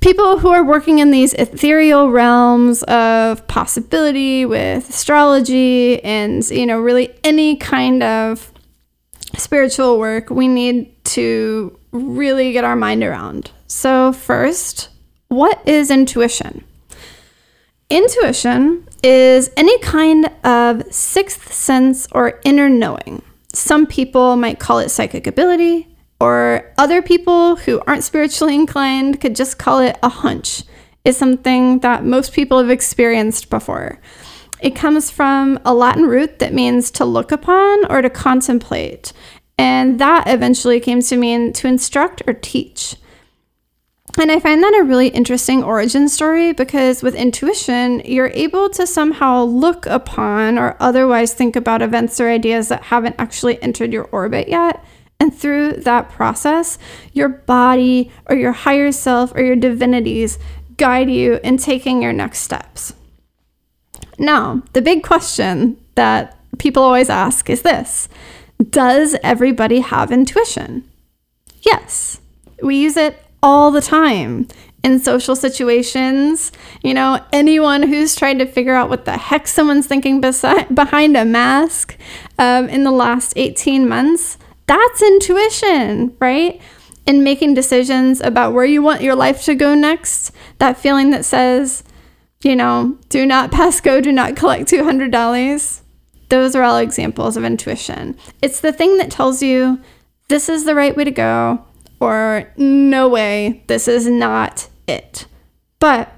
[0.00, 6.78] people who are working in these ethereal realms of possibility with astrology and, you know,
[6.78, 8.52] really any kind of
[9.36, 13.50] spiritual work, we need to really get our mind around.
[13.66, 14.88] So, first,
[15.28, 16.64] what is intuition?
[17.90, 23.22] Intuition is any kind of sixth sense or inner knowing.
[23.52, 25.93] Some people might call it psychic ability,
[26.24, 30.62] or other people who aren't spiritually inclined could just call it a hunch,
[31.04, 34.00] is something that most people have experienced before.
[34.62, 39.12] It comes from a Latin root that means to look upon or to contemplate,
[39.58, 42.96] and that eventually came to mean to instruct or teach.
[44.18, 48.86] And I find that a really interesting origin story because with intuition, you're able to
[48.86, 54.04] somehow look upon or otherwise think about events or ideas that haven't actually entered your
[54.04, 54.82] orbit yet
[55.20, 56.78] and through that process,
[57.12, 60.38] your body or your higher self or your divinities
[60.76, 62.94] guide you in taking your next steps.
[64.18, 68.08] Now, the big question that people always ask is this
[68.70, 70.88] Does everybody have intuition?
[71.62, 72.20] Yes,
[72.62, 74.48] we use it all the time.
[74.82, 76.52] in social situations.
[76.82, 81.24] You know, anyone who's trying to figure out what the heck someone's thinking behind a
[81.24, 81.96] mask
[82.38, 86.60] um, in the last 18 months, that's intuition, right?
[87.06, 91.24] In making decisions about where you want your life to go next, that feeling that
[91.24, 91.84] says,
[92.42, 95.80] you know, do not pass go, do not collect $200.
[96.28, 98.16] Those are all examples of intuition.
[98.42, 99.80] It's the thing that tells you
[100.28, 101.64] this is the right way to go,
[102.00, 105.26] or no way, this is not it.
[105.78, 106.12] But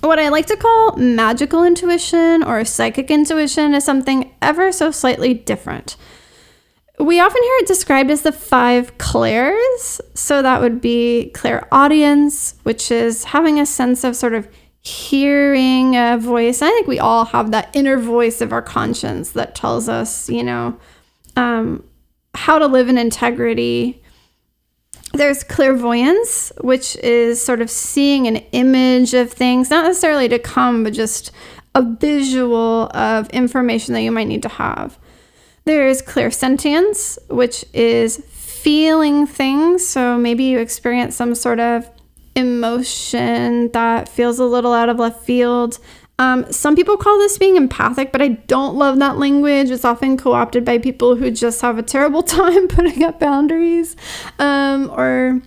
[0.00, 5.34] what I like to call magical intuition or psychic intuition is something ever so slightly
[5.34, 5.96] different.
[7.00, 10.00] We often hear it described as the five clairs.
[10.14, 14.48] So that would be clairaudience, which is having a sense of sort of
[14.82, 16.60] hearing a voice.
[16.62, 20.42] I think we all have that inner voice of our conscience that tells us, you
[20.42, 20.78] know,
[21.36, 21.84] um,
[22.34, 24.02] how to live in integrity.
[25.12, 30.84] There's clairvoyance, which is sort of seeing an image of things, not necessarily to come,
[30.84, 31.30] but just
[31.74, 34.98] a visual of information that you might need to have.
[35.70, 39.86] There's clairsentience, which is feeling things.
[39.86, 41.88] So maybe you experience some sort of
[42.34, 45.78] emotion that feels a little out of left field.
[46.18, 49.70] Um, some people call this being empathic, but I don't love that language.
[49.70, 53.94] It's often co opted by people who just have a terrible time putting up boundaries
[54.40, 55.40] um, or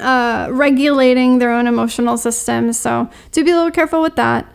[0.00, 2.72] uh, regulating their own emotional system.
[2.72, 4.50] So, do be a little careful with that.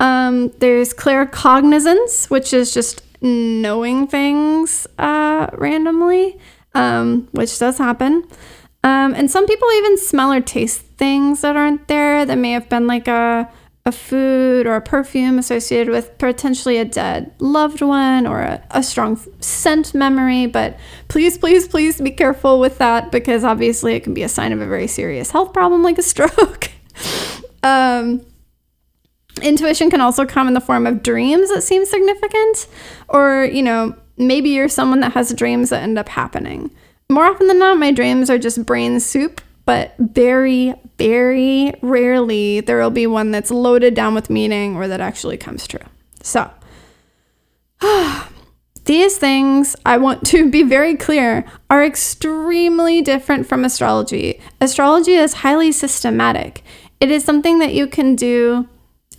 [0.00, 6.38] Um, there's claircognizance, which is just knowing things uh, randomly,
[6.74, 8.24] um, which does happen.
[8.84, 12.68] Um, and some people even smell or taste things that aren't there that may have
[12.68, 13.50] been like a,
[13.84, 18.82] a food or a perfume associated with potentially a dead loved one or a, a
[18.82, 20.46] strong scent memory.
[20.46, 20.78] But
[21.08, 24.60] please, please, please be careful with that because obviously it can be a sign of
[24.60, 26.70] a very serious health problem like a stroke.
[27.62, 28.24] um,
[29.42, 32.66] intuition can also come in the form of dreams that seem significant,
[33.08, 36.70] or, you know, maybe you're someone that has dreams that end up happening
[37.10, 42.80] more often than not, my dreams are just brain soup, but very, very rarely there
[42.80, 45.84] will be one that's loaded down with meaning or that actually comes true.
[46.22, 46.50] So,
[48.84, 54.40] these things, I want to be very clear, are extremely different from astrology.
[54.60, 56.62] Astrology is highly systematic,
[57.00, 58.68] it is something that you can do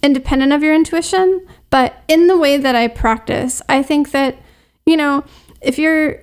[0.02, 4.38] independent of your intuition, but in the way that I practice, I think that,
[4.86, 5.24] you know,
[5.62, 6.22] if you're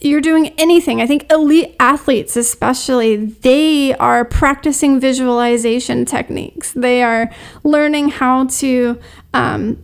[0.00, 1.00] you're doing anything.
[1.00, 6.72] I think elite athletes, especially, they are practicing visualization techniques.
[6.72, 7.30] They are
[7.64, 8.98] learning how to,
[9.32, 9.82] um,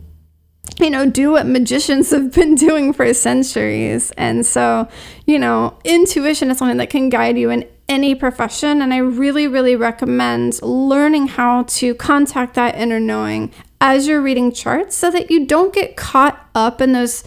[0.79, 4.11] you know, do what magicians have been doing for centuries.
[4.17, 4.87] And so,
[5.25, 8.81] you know, intuition is something that can guide you in any profession.
[8.81, 14.51] And I really, really recommend learning how to contact that inner knowing as you're reading
[14.51, 17.23] charts so that you don't get caught up in those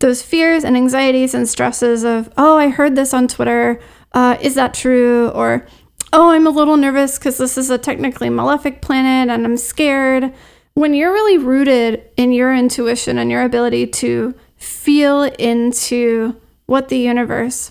[0.00, 3.80] those fears and anxieties and stresses of, oh, I heard this on Twitter.
[4.12, 5.28] Uh, is that true?
[5.30, 5.66] Or,
[6.12, 10.34] oh, I'm a little nervous because this is a technically malefic planet and I'm scared.
[10.74, 16.98] When you're really rooted in your intuition and your ability to feel into what the
[16.98, 17.70] universe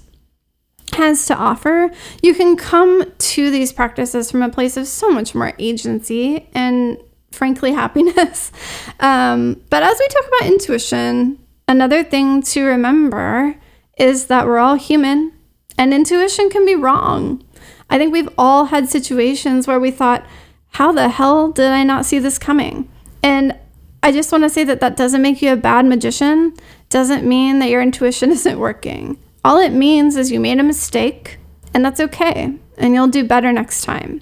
[0.96, 5.36] has to offer, you can come to these practices from a place of so much
[5.36, 6.98] more agency and,
[7.32, 8.52] frankly, happiness.
[9.00, 13.56] Um, but as we talk about intuition, Another thing to remember
[13.98, 15.32] is that we're all human
[15.78, 17.44] and intuition can be wrong.
[17.90, 20.26] I think we've all had situations where we thought,
[20.72, 22.90] how the hell did I not see this coming?
[23.22, 23.58] And
[24.02, 26.54] I just want to say that that doesn't make you a bad magician,
[26.90, 29.18] doesn't mean that your intuition isn't working.
[29.44, 31.38] All it means is you made a mistake,
[31.74, 34.22] and that's okay, and you'll do better next time.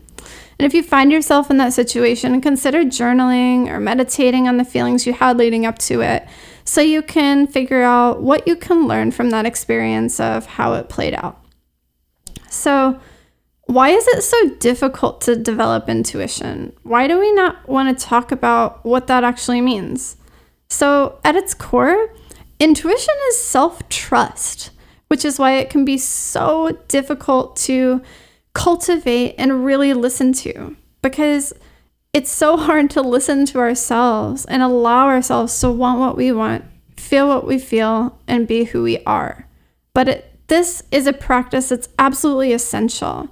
[0.61, 5.07] And if you find yourself in that situation, consider journaling or meditating on the feelings
[5.07, 6.27] you had leading up to it
[6.65, 10.89] so you can figure out what you can learn from that experience of how it
[10.89, 11.43] played out.
[12.49, 12.99] So,
[13.65, 16.73] why is it so difficult to develop intuition?
[16.83, 20.17] Why do we not want to talk about what that actually means?
[20.69, 22.13] So, at its core,
[22.59, 24.71] intuition is self trust,
[25.11, 28.01] which is why it can be so difficult to
[28.53, 31.51] cultivate and really listen to because
[32.13, 36.63] it's so hard to listen to ourselves and allow ourselves to want what we want,
[36.95, 39.45] feel what we feel, and be who we are.
[39.93, 43.27] But it, this is a practice that's absolutely essential,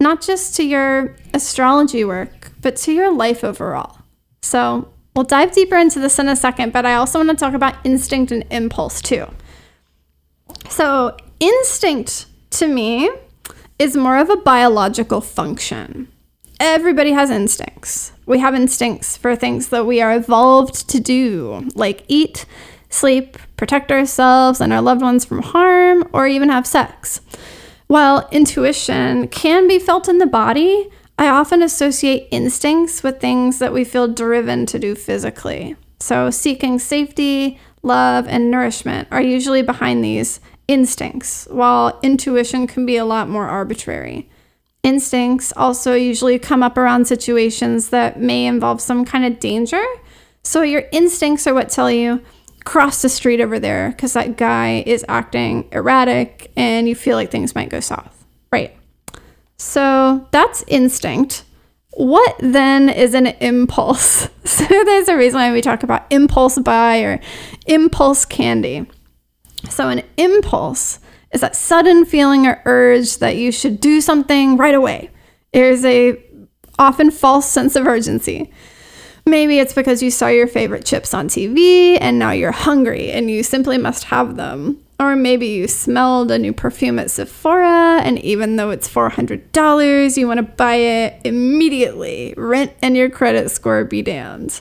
[0.00, 3.96] not just to your astrology work, but to your life overall.
[4.42, 7.54] So we'll dive deeper into this in a second, but I also want to talk
[7.54, 9.28] about instinct and impulse too.
[10.68, 13.10] So, instinct to me
[13.78, 16.08] is more of a biological function
[16.62, 18.12] everybody has instincts.
[18.24, 22.46] We have instincts for things that we are evolved to do, like eat,
[22.88, 27.20] sleep, protect ourselves and our loved ones from harm, or even have sex.
[27.88, 30.88] While intuition can be felt in the body,
[31.18, 35.74] I often associate instincts with things that we feel driven to do physically.
[35.98, 40.38] So, seeking safety, love, and nourishment are usually behind these
[40.72, 44.30] instincts, while intuition can be a lot more arbitrary.
[44.82, 49.84] Instincts also usually come up around situations that may involve some kind of danger.
[50.42, 52.22] So, your instincts are what tell you
[52.64, 57.30] cross the street over there because that guy is acting erratic and you feel like
[57.30, 58.24] things might go south.
[58.50, 58.74] Right.
[59.58, 61.44] So, that's instinct.
[61.90, 64.28] What then is an impulse?
[64.44, 67.20] So, there's a reason why we talk about impulse buy or
[67.66, 68.86] impulse candy.
[69.70, 70.98] So, an impulse
[71.32, 75.10] is that sudden feeling or urge that you should do something right away.
[75.52, 76.22] There's a
[76.78, 78.52] often false sense of urgency.
[79.24, 83.30] Maybe it's because you saw your favorite chips on TV and now you're hungry and
[83.30, 84.82] you simply must have them.
[84.98, 90.26] Or maybe you smelled a new perfume at Sephora and even though it's $400, you
[90.26, 92.34] want to buy it immediately.
[92.36, 94.60] Rent and your credit score be damned.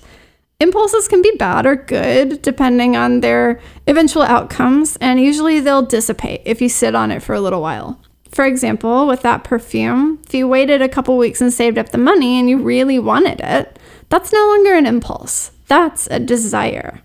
[0.62, 6.43] Impulses can be bad or good depending on their eventual outcomes, and usually they'll dissipate
[6.45, 7.99] if you sit on it for a little while.
[8.30, 11.97] For example, with that perfume, if you waited a couple weeks and saved up the
[11.97, 17.01] money and you really wanted it, that's no longer an impulse, that's a desire.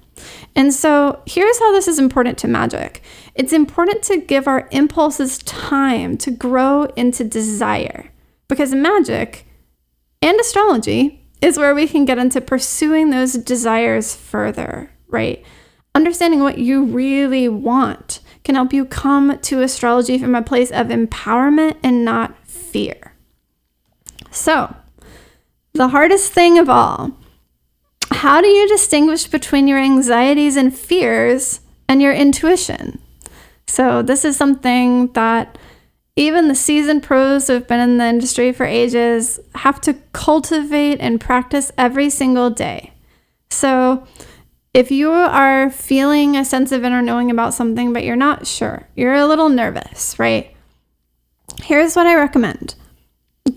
[0.54, 3.02] And so here's how this is important to magic
[3.34, 8.12] it's important to give our impulses time to grow into desire
[8.48, 9.46] because magic
[10.20, 15.44] and astrology is where we can get into pursuing those desires further, right?
[15.94, 20.88] Understanding what you really want can help you come to astrology from a place of
[20.88, 23.12] empowerment and not fear.
[24.30, 24.74] So,
[25.72, 27.12] the hardest thing of all
[28.12, 33.00] how do you distinguish between your anxieties and fears and your intuition?
[33.66, 35.58] So, this is something that
[36.16, 40.98] even the seasoned pros who have been in the industry for ages have to cultivate
[40.98, 42.92] and practice every single day.
[43.50, 44.06] So,
[44.72, 48.88] if you are feeling a sense of inner knowing about something, but you're not sure,
[48.96, 50.54] you're a little nervous, right?
[51.62, 52.74] Here's what I recommend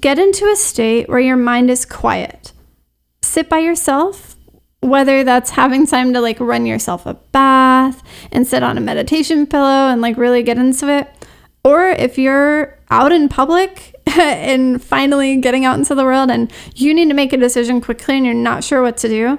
[0.01, 2.51] get into a state where your mind is quiet.
[3.21, 4.35] Sit by yourself,
[4.81, 9.47] whether that's having time to like run yourself a bath and sit on a meditation
[9.47, 11.18] pillow and like really get into it
[11.69, 16.95] or if you're out in public and finally getting out into the world and you
[16.95, 19.37] need to make a decision quickly and you're not sure what to do,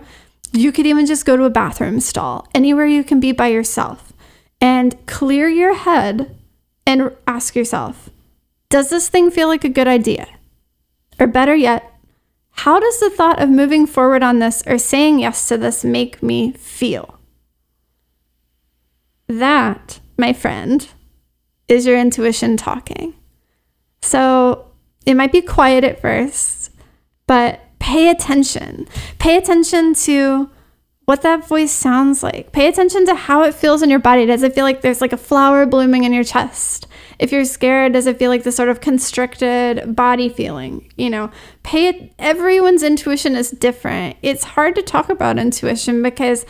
[0.53, 4.13] you could even just go to a bathroom stall, anywhere you can be by yourself,
[4.61, 6.37] and clear your head
[6.87, 8.11] and ask yourself,
[8.69, 10.29] does this thing feel like a good idea?
[11.19, 11.93] Or better yet,
[12.51, 16.23] how does the thought of moving forward on this or saying yes to this make
[16.23, 17.19] me feel?
[19.27, 20.87] That, my friend,
[21.71, 23.15] is your intuition talking.
[24.03, 24.73] So
[25.07, 26.71] it might be quiet at first,
[27.27, 28.89] but pay attention.
[29.19, 30.51] Pay attention to
[31.05, 32.53] what that voice sounds like.
[32.53, 34.27] Pay attention to how it feels in your body.
[34.27, 36.87] Does it feel like there's like a flower blooming in your chest?
[37.19, 40.93] If you're scared, does it feel like this sort of constricted body feeling?
[40.97, 41.31] You know,
[41.63, 42.13] pay it.
[42.19, 44.19] Everyone's intuition is different.
[44.23, 46.47] It's hard to talk about intuition because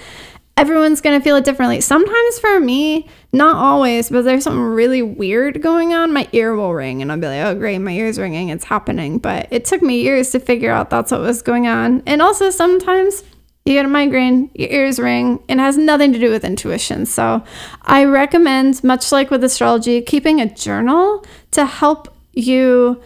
[0.61, 1.80] everyone's going to feel it differently.
[1.80, 6.74] Sometimes for me, not always, but there's something really weird going on, my ear will
[6.74, 9.18] ring and I'll be like, oh, great, my ear's ringing, it's happening.
[9.18, 12.02] But it took me years to figure out that's what was going on.
[12.04, 13.24] And also, sometimes
[13.64, 17.06] you get a migraine, your ears ring, and it has nothing to do with intuition.
[17.06, 17.42] So
[17.80, 23.00] I recommend, much like with astrology, keeping a journal to help you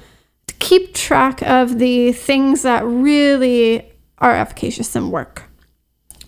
[0.59, 5.44] keep track of the things that really are efficacious and work.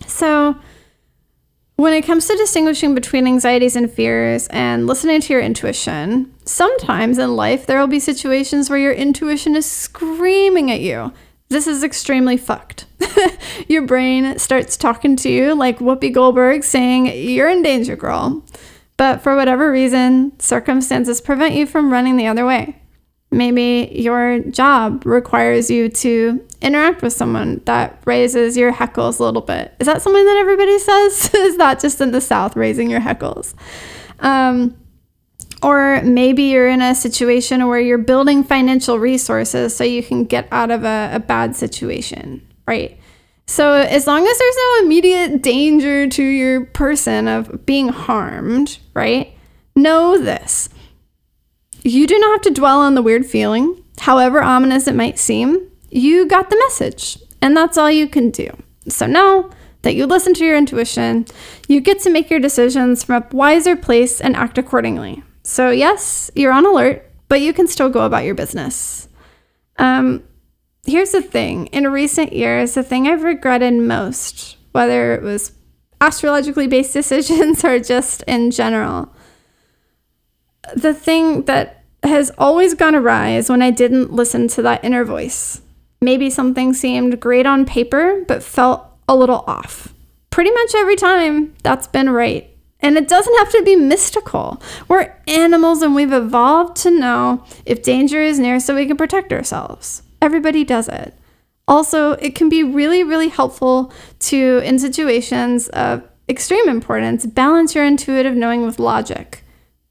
[0.05, 0.55] So,
[1.77, 7.19] when it comes to distinguishing between anxieties and fears and listening to your intuition, sometimes
[7.19, 11.13] in life there will be situations where your intuition is screaming at you.
[11.49, 12.87] This is extremely fucked.
[13.67, 18.43] your brain starts talking to you like Whoopi Goldberg saying, You're in danger, girl.
[18.97, 22.81] But for whatever reason, circumstances prevent you from running the other way.
[23.29, 29.41] Maybe your job requires you to interact with someone that raises your heckles a little
[29.41, 29.75] bit.
[29.79, 31.31] Is that something that everybody says?
[31.33, 33.53] Is that just in the South, raising your heckles?
[34.19, 34.77] Um,
[35.61, 40.47] or maybe you're in a situation where you're building financial resources so you can get
[40.51, 42.97] out of a, a bad situation, right?
[43.47, 49.33] So, as long as there's no immediate danger to your person of being harmed, right?
[49.75, 50.69] Know this
[51.83, 55.71] you do not have to dwell on the weird feeling, however ominous it might seem.
[55.89, 58.49] you got the message, and that's all you can do.
[58.89, 59.49] So now
[59.83, 61.25] that you listen to your intuition,
[61.67, 65.23] you get to make your decisions from a wiser place and act accordingly.
[65.43, 69.07] So, yes, you're on alert, but you can still go about your business.
[69.77, 70.23] Um,
[70.85, 75.53] here's the thing in recent years, the thing I've regretted most, whether it was
[76.01, 79.13] astrologically based decisions or just in general,
[80.75, 85.03] the thing that has always gone awry is when I didn't listen to that inner
[85.03, 85.61] voice.
[86.01, 89.93] Maybe something seemed great on paper, but felt a little off.
[90.29, 92.49] Pretty much every time, that's been right.
[92.79, 94.61] And it doesn't have to be mystical.
[94.87, 99.33] We're animals and we've evolved to know if danger is near so we can protect
[99.33, 100.03] ourselves.
[100.21, 101.15] Everybody does it.
[101.67, 107.83] Also, it can be really, really helpful to, in situations of extreme importance, balance your
[107.83, 109.43] intuitive knowing with logic.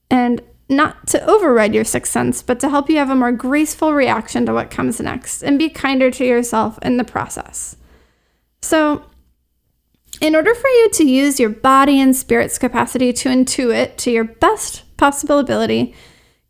[0.09, 3.93] And not to override your sixth sense, but to help you have a more graceful
[3.93, 7.77] reaction to what comes next and be kinder to yourself in the process.
[8.61, 9.03] So,
[10.19, 14.23] in order for you to use your body and spirit's capacity to intuit to your
[14.23, 15.93] best possible ability,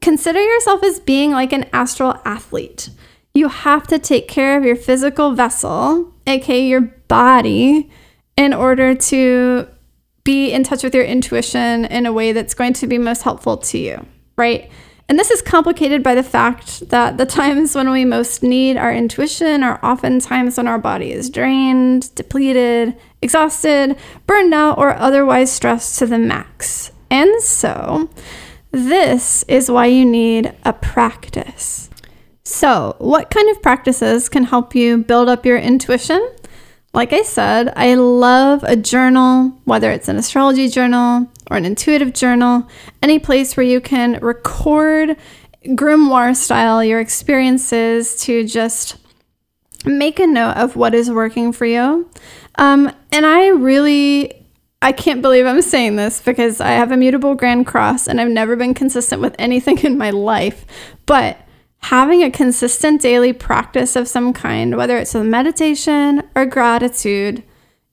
[0.02, 2.90] consider yourself as being like an astral athlete.
[3.34, 7.92] You have to take care of your physical vessel, aka your body,
[8.38, 9.68] in order to
[10.28, 13.56] be in touch with your intuition in a way that's going to be most helpful
[13.56, 14.06] to you,
[14.36, 14.70] right?
[15.08, 18.94] And this is complicated by the fact that the times when we most need our
[18.94, 25.50] intuition are often times when our body is drained, depleted, exhausted, burned out, or otherwise
[25.50, 26.92] stressed to the max.
[27.10, 28.10] And so,
[28.72, 31.90] this is why you need a practice.
[32.44, 36.20] So, what kind of practices can help you build up your intuition?
[36.98, 42.12] Like I said, I love a journal, whether it's an astrology journal or an intuitive
[42.12, 42.68] journal,
[43.04, 45.16] any place where you can record
[45.64, 48.98] grimoire style your experiences to just
[49.86, 52.10] make a note of what is working for you.
[52.56, 54.48] Um, and I really,
[54.82, 58.32] I can't believe I'm saying this because I have a mutable grand cross and I've
[58.32, 60.66] never been consistent with anything in my life.
[61.06, 61.38] But
[61.88, 67.42] having a consistent daily practice of some kind, whether it's meditation or gratitude,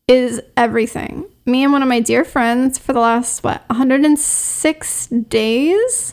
[0.09, 1.25] is everything.
[1.47, 6.13] Me and one of my dear friends for the last, what, 106 days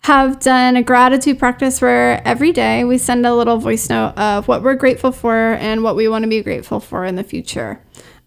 [0.00, 4.46] have done a gratitude practice where every day we send a little voice note of
[4.46, 7.80] what we're grateful for and what we want to be grateful for in the future.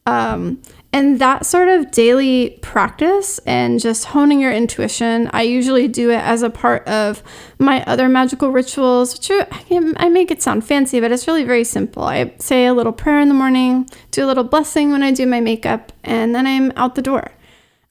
[0.07, 0.59] Um,
[0.93, 6.19] and that sort of daily practice and just honing your intuition, I usually do it
[6.19, 7.21] as a part of
[7.59, 9.29] my other magical rituals, which
[9.71, 12.03] I make it sound fancy, but it's really very simple.
[12.03, 15.27] I say a little prayer in the morning, do a little blessing when I do
[15.27, 17.31] my makeup, and then I'm out the door.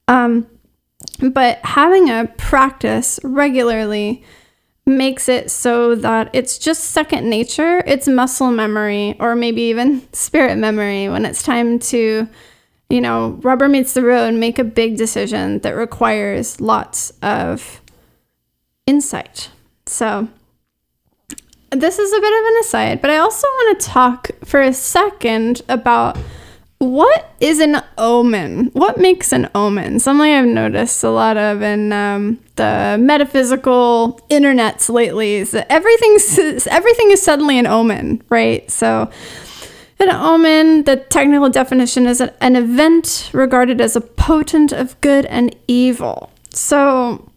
[0.07, 0.47] Um,
[1.19, 4.23] but having a practice regularly
[4.87, 7.83] makes it so that it's just second nature.
[7.85, 12.27] It's muscle memory, or maybe even spirit memory when it's time to
[12.89, 17.81] you know, rubber meets the road, make a big decision that requires lots of
[18.85, 19.49] insight.
[19.85, 20.27] So,
[21.71, 24.73] this is a bit of an aside, but I also want to talk for a
[24.73, 26.17] second about
[26.79, 28.67] what is an omen?
[28.73, 29.99] What makes an omen?
[29.99, 36.67] Something I've noticed a lot of in um, the metaphysical internets lately is that everything's
[36.67, 38.69] everything is suddenly an omen, right?
[38.69, 39.09] So
[39.99, 45.55] an omen, the technical definition is an event regarded as a potent of good and
[45.67, 46.31] evil.
[46.51, 47.31] So,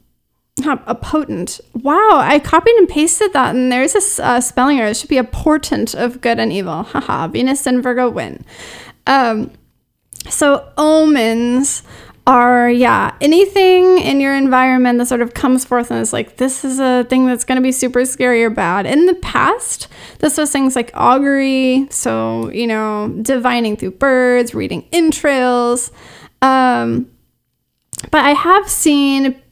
[0.66, 1.60] a potent.
[1.74, 4.88] Wow, I copied and pasted that, and there's a uh, spelling error.
[4.88, 6.82] It should be a portent of good and evil.
[6.82, 8.44] Haha, Venus and Virgo win.
[9.06, 9.52] Um,
[10.28, 11.82] so, omens
[12.30, 16.64] are yeah anything in your environment that sort of comes forth and is like this
[16.64, 18.86] is a thing that's going to be super scary or bad.
[18.86, 19.88] In the past
[20.20, 25.90] this was things like augury so you know divining through birds reading entrails
[26.40, 27.10] um,
[28.12, 29.42] but i have seen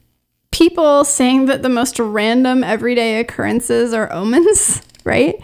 [0.51, 5.35] people saying that the most random everyday occurrences are omens right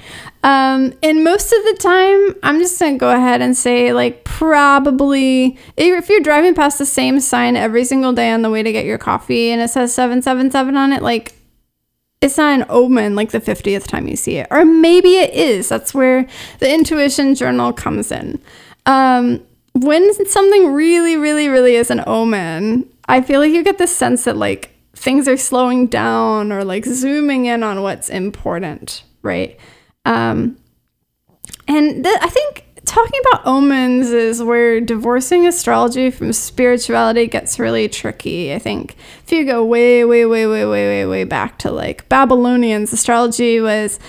[0.46, 5.58] um, and most of the time, I'm just gonna go ahead and say, like, probably
[5.76, 8.86] if you're driving past the same sign every single day on the way to get
[8.86, 11.34] your coffee and it says 777 on it, like,
[12.22, 14.46] it's not an omen like the 50th time you see it.
[14.52, 15.68] Or maybe it is.
[15.68, 16.28] That's where
[16.60, 18.40] the intuition journal comes in.
[18.86, 19.42] Um,
[19.74, 24.26] when something really, really, really is an omen, I feel like you get the sense
[24.26, 29.60] that, like, things are slowing down or like zooming in on what's important, right?
[30.06, 30.58] Um,
[31.68, 37.90] and th- I think talking about omens is where divorcing astrology from spirituality gets really
[37.90, 38.54] tricky.
[38.54, 42.08] I think if you go way, way, way, way, way, way, way back to like
[42.08, 44.00] Babylonians, astrology was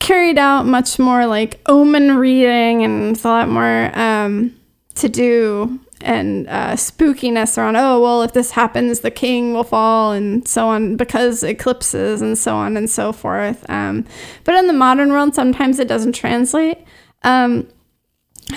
[0.00, 4.54] carried out much more like omen reading and it's a lot more um,
[4.96, 10.12] to do and uh, spookiness around oh well if this happens the king will fall
[10.12, 13.68] and so on because eclipses and so on and so forth.
[13.68, 14.04] Um,
[14.44, 16.78] but in the modern world sometimes it doesn't translate.
[17.22, 17.68] Um,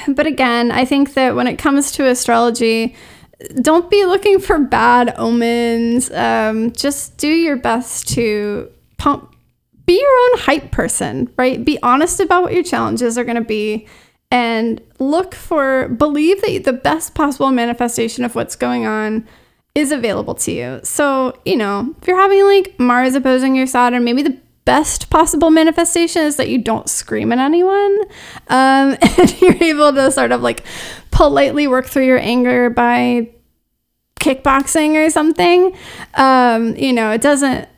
[0.09, 2.93] but again i think that when it comes to astrology
[3.61, 6.09] don't be looking for bad omens.
[6.11, 9.35] Um, just do your best to pump
[9.85, 11.63] be your own hype person right?
[11.63, 13.87] Be honest about what your challenges are going to be
[14.31, 19.27] and look for believe that the best possible manifestation of what's going on
[19.75, 20.79] is available to you.
[20.83, 25.49] So, you know, if you're having like Mars opposing your Saturn, maybe the best possible
[25.49, 28.01] manifestation is that you don't scream at anyone
[28.49, 30.63] um, and you're able to sort of like
[31.11, 33.29] politely work through your anger by
[34.19, 35.77] kickboxing or something.
[36.15, 37.69] Um, you know, it doesn't.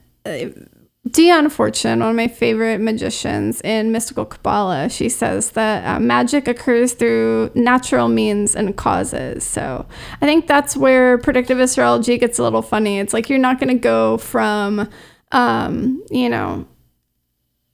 [1.10, 6.48] Dion Fortune, one of my favorite magicians in mystical Kabbalah, she says that uh, magic
[6.48, 9.44] occurs through natural means and causes.
[9.44, 9.86] So
[10.22, 13.00] I think that's where predictive astrology gets a little funny.
[13.00, 14.90] It's like you're not going to go from,
[15.32, 16.68] um, you know,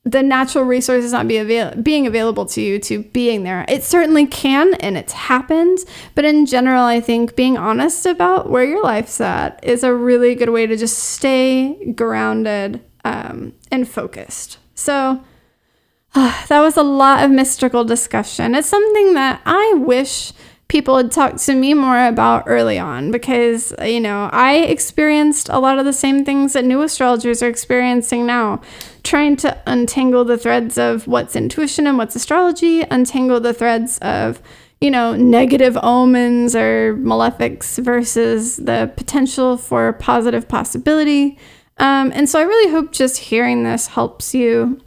[0.03, 3.65] the natural resources not be avail- being available to you to being there.
[3.67, 5.79] It certainly can and it's happened,
[6.13, 10.35] but in general, I think being honest about where your life's at is a really
[10.35, 14.57] good way to just stay grounded um, and focused.
[14.73, 15.23] So
[16.13, 18.55] uh, that was a lot of mystical discussion.
[18.55, 20.33] It's something that I wish
[20.67, 25.59] people had talked to me more about early on because, you know, I experienced a
[25.59, 28.61] lot of the same things that new astrologers are experiencing now,
[29.03, 34.41] trying to untangle the threads of what's intuition and what's astrology, untangle the threads of,
[34.81, 41.37] you know, negative omens or malefics versus the potential for positive possibility.
[41.77, 44.81] Um, and so I really hope just hearing this helps you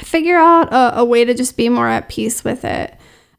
[0.00, 2.96] figure out a, a way to just be more at peace with it.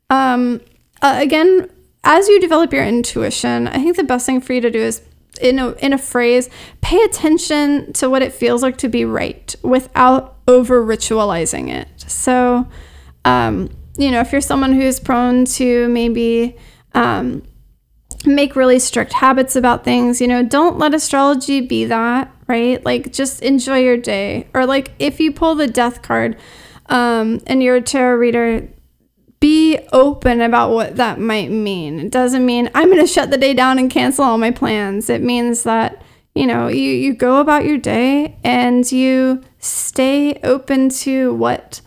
[0.10, 0.62] Um,
[1.02, 1.70] uh, again,
[2.04, 5.02] as you develop your intuition, I think the best thing for you to do is
[5.42, 6.50] in a, in a phrase,
[6.82, 11.88] pay attention to what it feels like to be right without over ritualizing it.
[12.08, 12.68] So,
[13.26, 16.56] um, you know, if you're someone who's prone to maybe
[16.94, 17.44] um,
[18.26, 22.84] make really strict habits about things, you know, don't let astrology be that right?
[22.86, 24.48] Like just enjoy your day.
[24.54, 26.38] Or like if you pull the death card
[26.88, 28.68] um, and you're a tarot reader,
[29.40, 32.00] be open about what that might mean.
[32.00, 35.10] It doesn't mean I'm going to shut the day down and cancel all my plans.
[35.10, 36.02] It means that,
[36.34, 41.82] you know, you, you go about your day and you stay open to what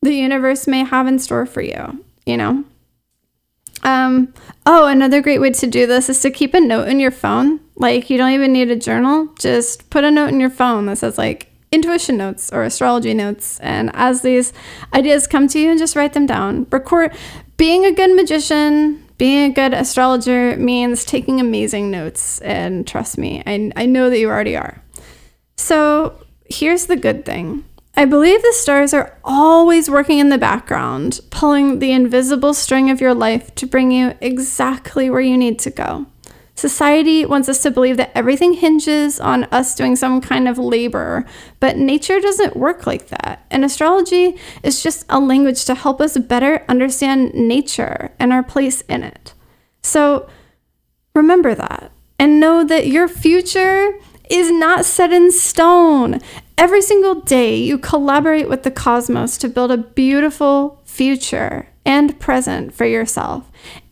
[0.00, 2.64] the universe may have in store for you, you know?
[3.82, 4.32] Um,
[4.64, 7.60] oh, another great way to do this is to keep a note in your phone.
[7.76, 9.28] Like, you don't even need a journal.
[9.38, 13.58] Just put a note in your phone that says, like, intuition notes or astrology notes.
[13.60, 14.52] And as these
[14.92, 16.66] ideas come to you, and just write them down.
[16.70, 17.12] Record.
[17.56, 22.40] Being a good magician, being a good astrologer means taking amazing notes.
[22.40, 24.82] And trust me, I, I know that you already are.
[25.56, 26.18] So,
[26.48, 27.64] here's the good thing
[27.94, 33.02] I believe the stars are always working in the background, pulling the invisible string of
[33.02, 36.06] your life to bring you exactly where you need to go.
[36.54, 41.26] Society wants us to believe that everything hinges on us doing some kind of labor,
[41.60, 43.44] but nature doesn't work like that.
[43.50, 48.80] And astrology is just a language to help us better understand nature and our place
[48.82, 49.34] in it.
[49.82, 50.28] So
[51.14, 53.98] remember that and know that your future
[54.32, 56.18] is not set in stone.
[56.56, 62.72] Every single day, you collaborate with the cosmos to build a beautiful future and present
[62.72, 63.50] for yourself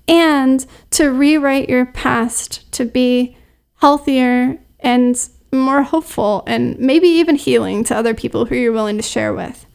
[0.09, 3.36] and to rewrite your past to be
[3.76, 9.03] healthier and more hopeful and maybe even healing to other people who you're willing to
[9.03, 9.66] share with.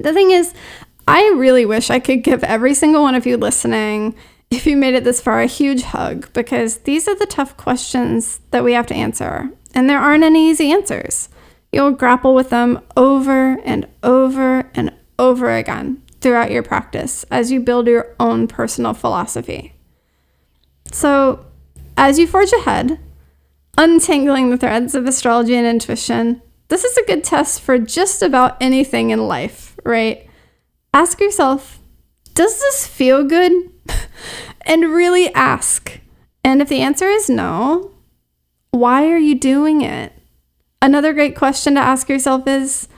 [0.00, 0.52] The thing is,
[1.06, 4.16] I really wish I could give every single one of you listening
[4.54, 8.40] if you made it this far, a huge hug because these are the tough questions
[8.50, 11.28] that we have to answer, and there aren't any easy answers.
[11.72, 17.60] You'll grapple with them over and over and over again throughout your practice as you
[17.60, 19.74] build your own personal philosophy.
[20.92, 21.46] So,
[21.96, 23.00] as you forge ahead,
[23.76, 28.56] untangling the threads of astrology and intuition, this is a good test for just about
[28.60, 30.28] anything in life, right?
[30.92, 31.80] Ask yourself,
[32.34, 33.52] does this feel good?
[34.62, 36.00] and really ask.
[36.42, 37.92] And if the answer is no,
[38.70, 40.12] why are you doing it?
[40.82, 42.88] Another great question to ask yourself is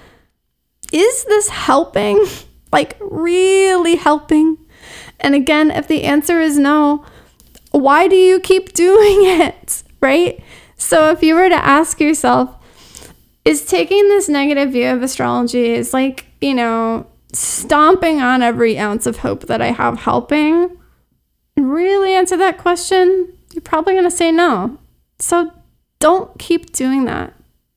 [0.92, 2.24] Is this helping?
[2.72, 4.58] like, really helping?
[5.20, 7.04] And again, if the answer is no,
[7.70, 9.82] why do you keep doing it?
[10.00, 10.42] Right?
[10.76, 12.54] So if you were to ask yourself,
[13.44, 19.06] is taking this negative view of astrology is like you know, stomping on every ounce
[19.06, 20.75] of hope that I have helping
[21.64, 24.78] really answer that question, you're probably going to say no.
[25.18, 25.52] So
[25.98, 27.32] don't keep doing that.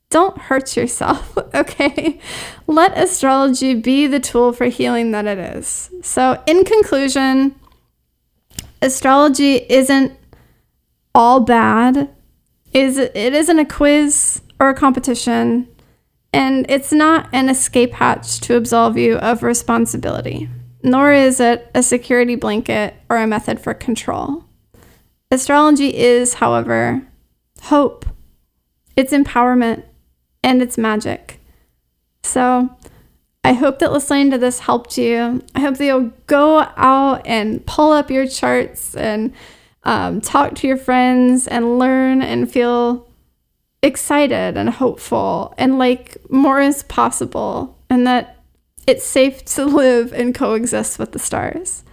[0.10, 2.20] Don't hurt yourself, okay?
[2.68, 5.90] Let astrology be the tool for healing that it is.
[6.02, 7.56] So, in conclusion,
[8.82, 10.18] astrology isn't
[11.14, 12.10] all bad.
[12.74, 15.68] Is it isn't a quiz or a competition,
[16.34, 20.50] and it's not an escape hatch to absolve you of responsibility,
[20.84, 24.46] nor is it a security blanket or a method for control.
[25.32, 27.04] Astrology is, however,
[27.64, 28.06] hope.
[28.96, 29.84] It's empowerment
[30.44, 31.40] and it's magic.
[32.24, 32.70] So,
[33.44, 35.42] I hope that listening to this helped you.
[35.56, 39.34] I hope that you'll go out and pull up your charts and
[39.84, 43.08] um, talk to your friends and learn and feel
[43.82, 48.39] excited and hopeful and like more is possible and that
[48.90, 51.84] it's safe to live and coexist with the stars.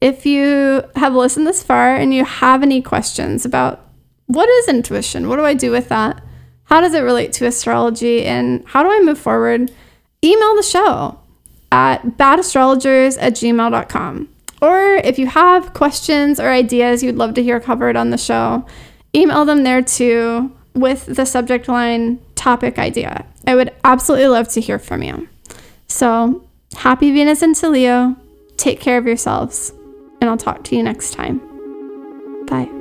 [0.00, 3.86] If you have listened this far and you have any questions about
[4.26, 6.22] what is intuition, what do I do with that?
[6.64, 8.24] How does it relate to astrology?
[8.24, 9.72] And how do I move forward?
[10.24, 11.18] Email the show
[11.72, 14.28] at badastrologers at gmail.com.
[14.62, 18.64] Or if you have questions or ideas you'd love to hear covered on the show,
[19.14, 23.26] email them there too with the subject line topic idea.
[23.46, 25.28] I would absolutely love to hear from you.
[25.90, 28.16] So, happy Venus into Leo.
[28.56, 29.72] Take care of yourselves,
[30.20, 31.40] and I'll talk to you next time.
[32.46, 32.79] Bye.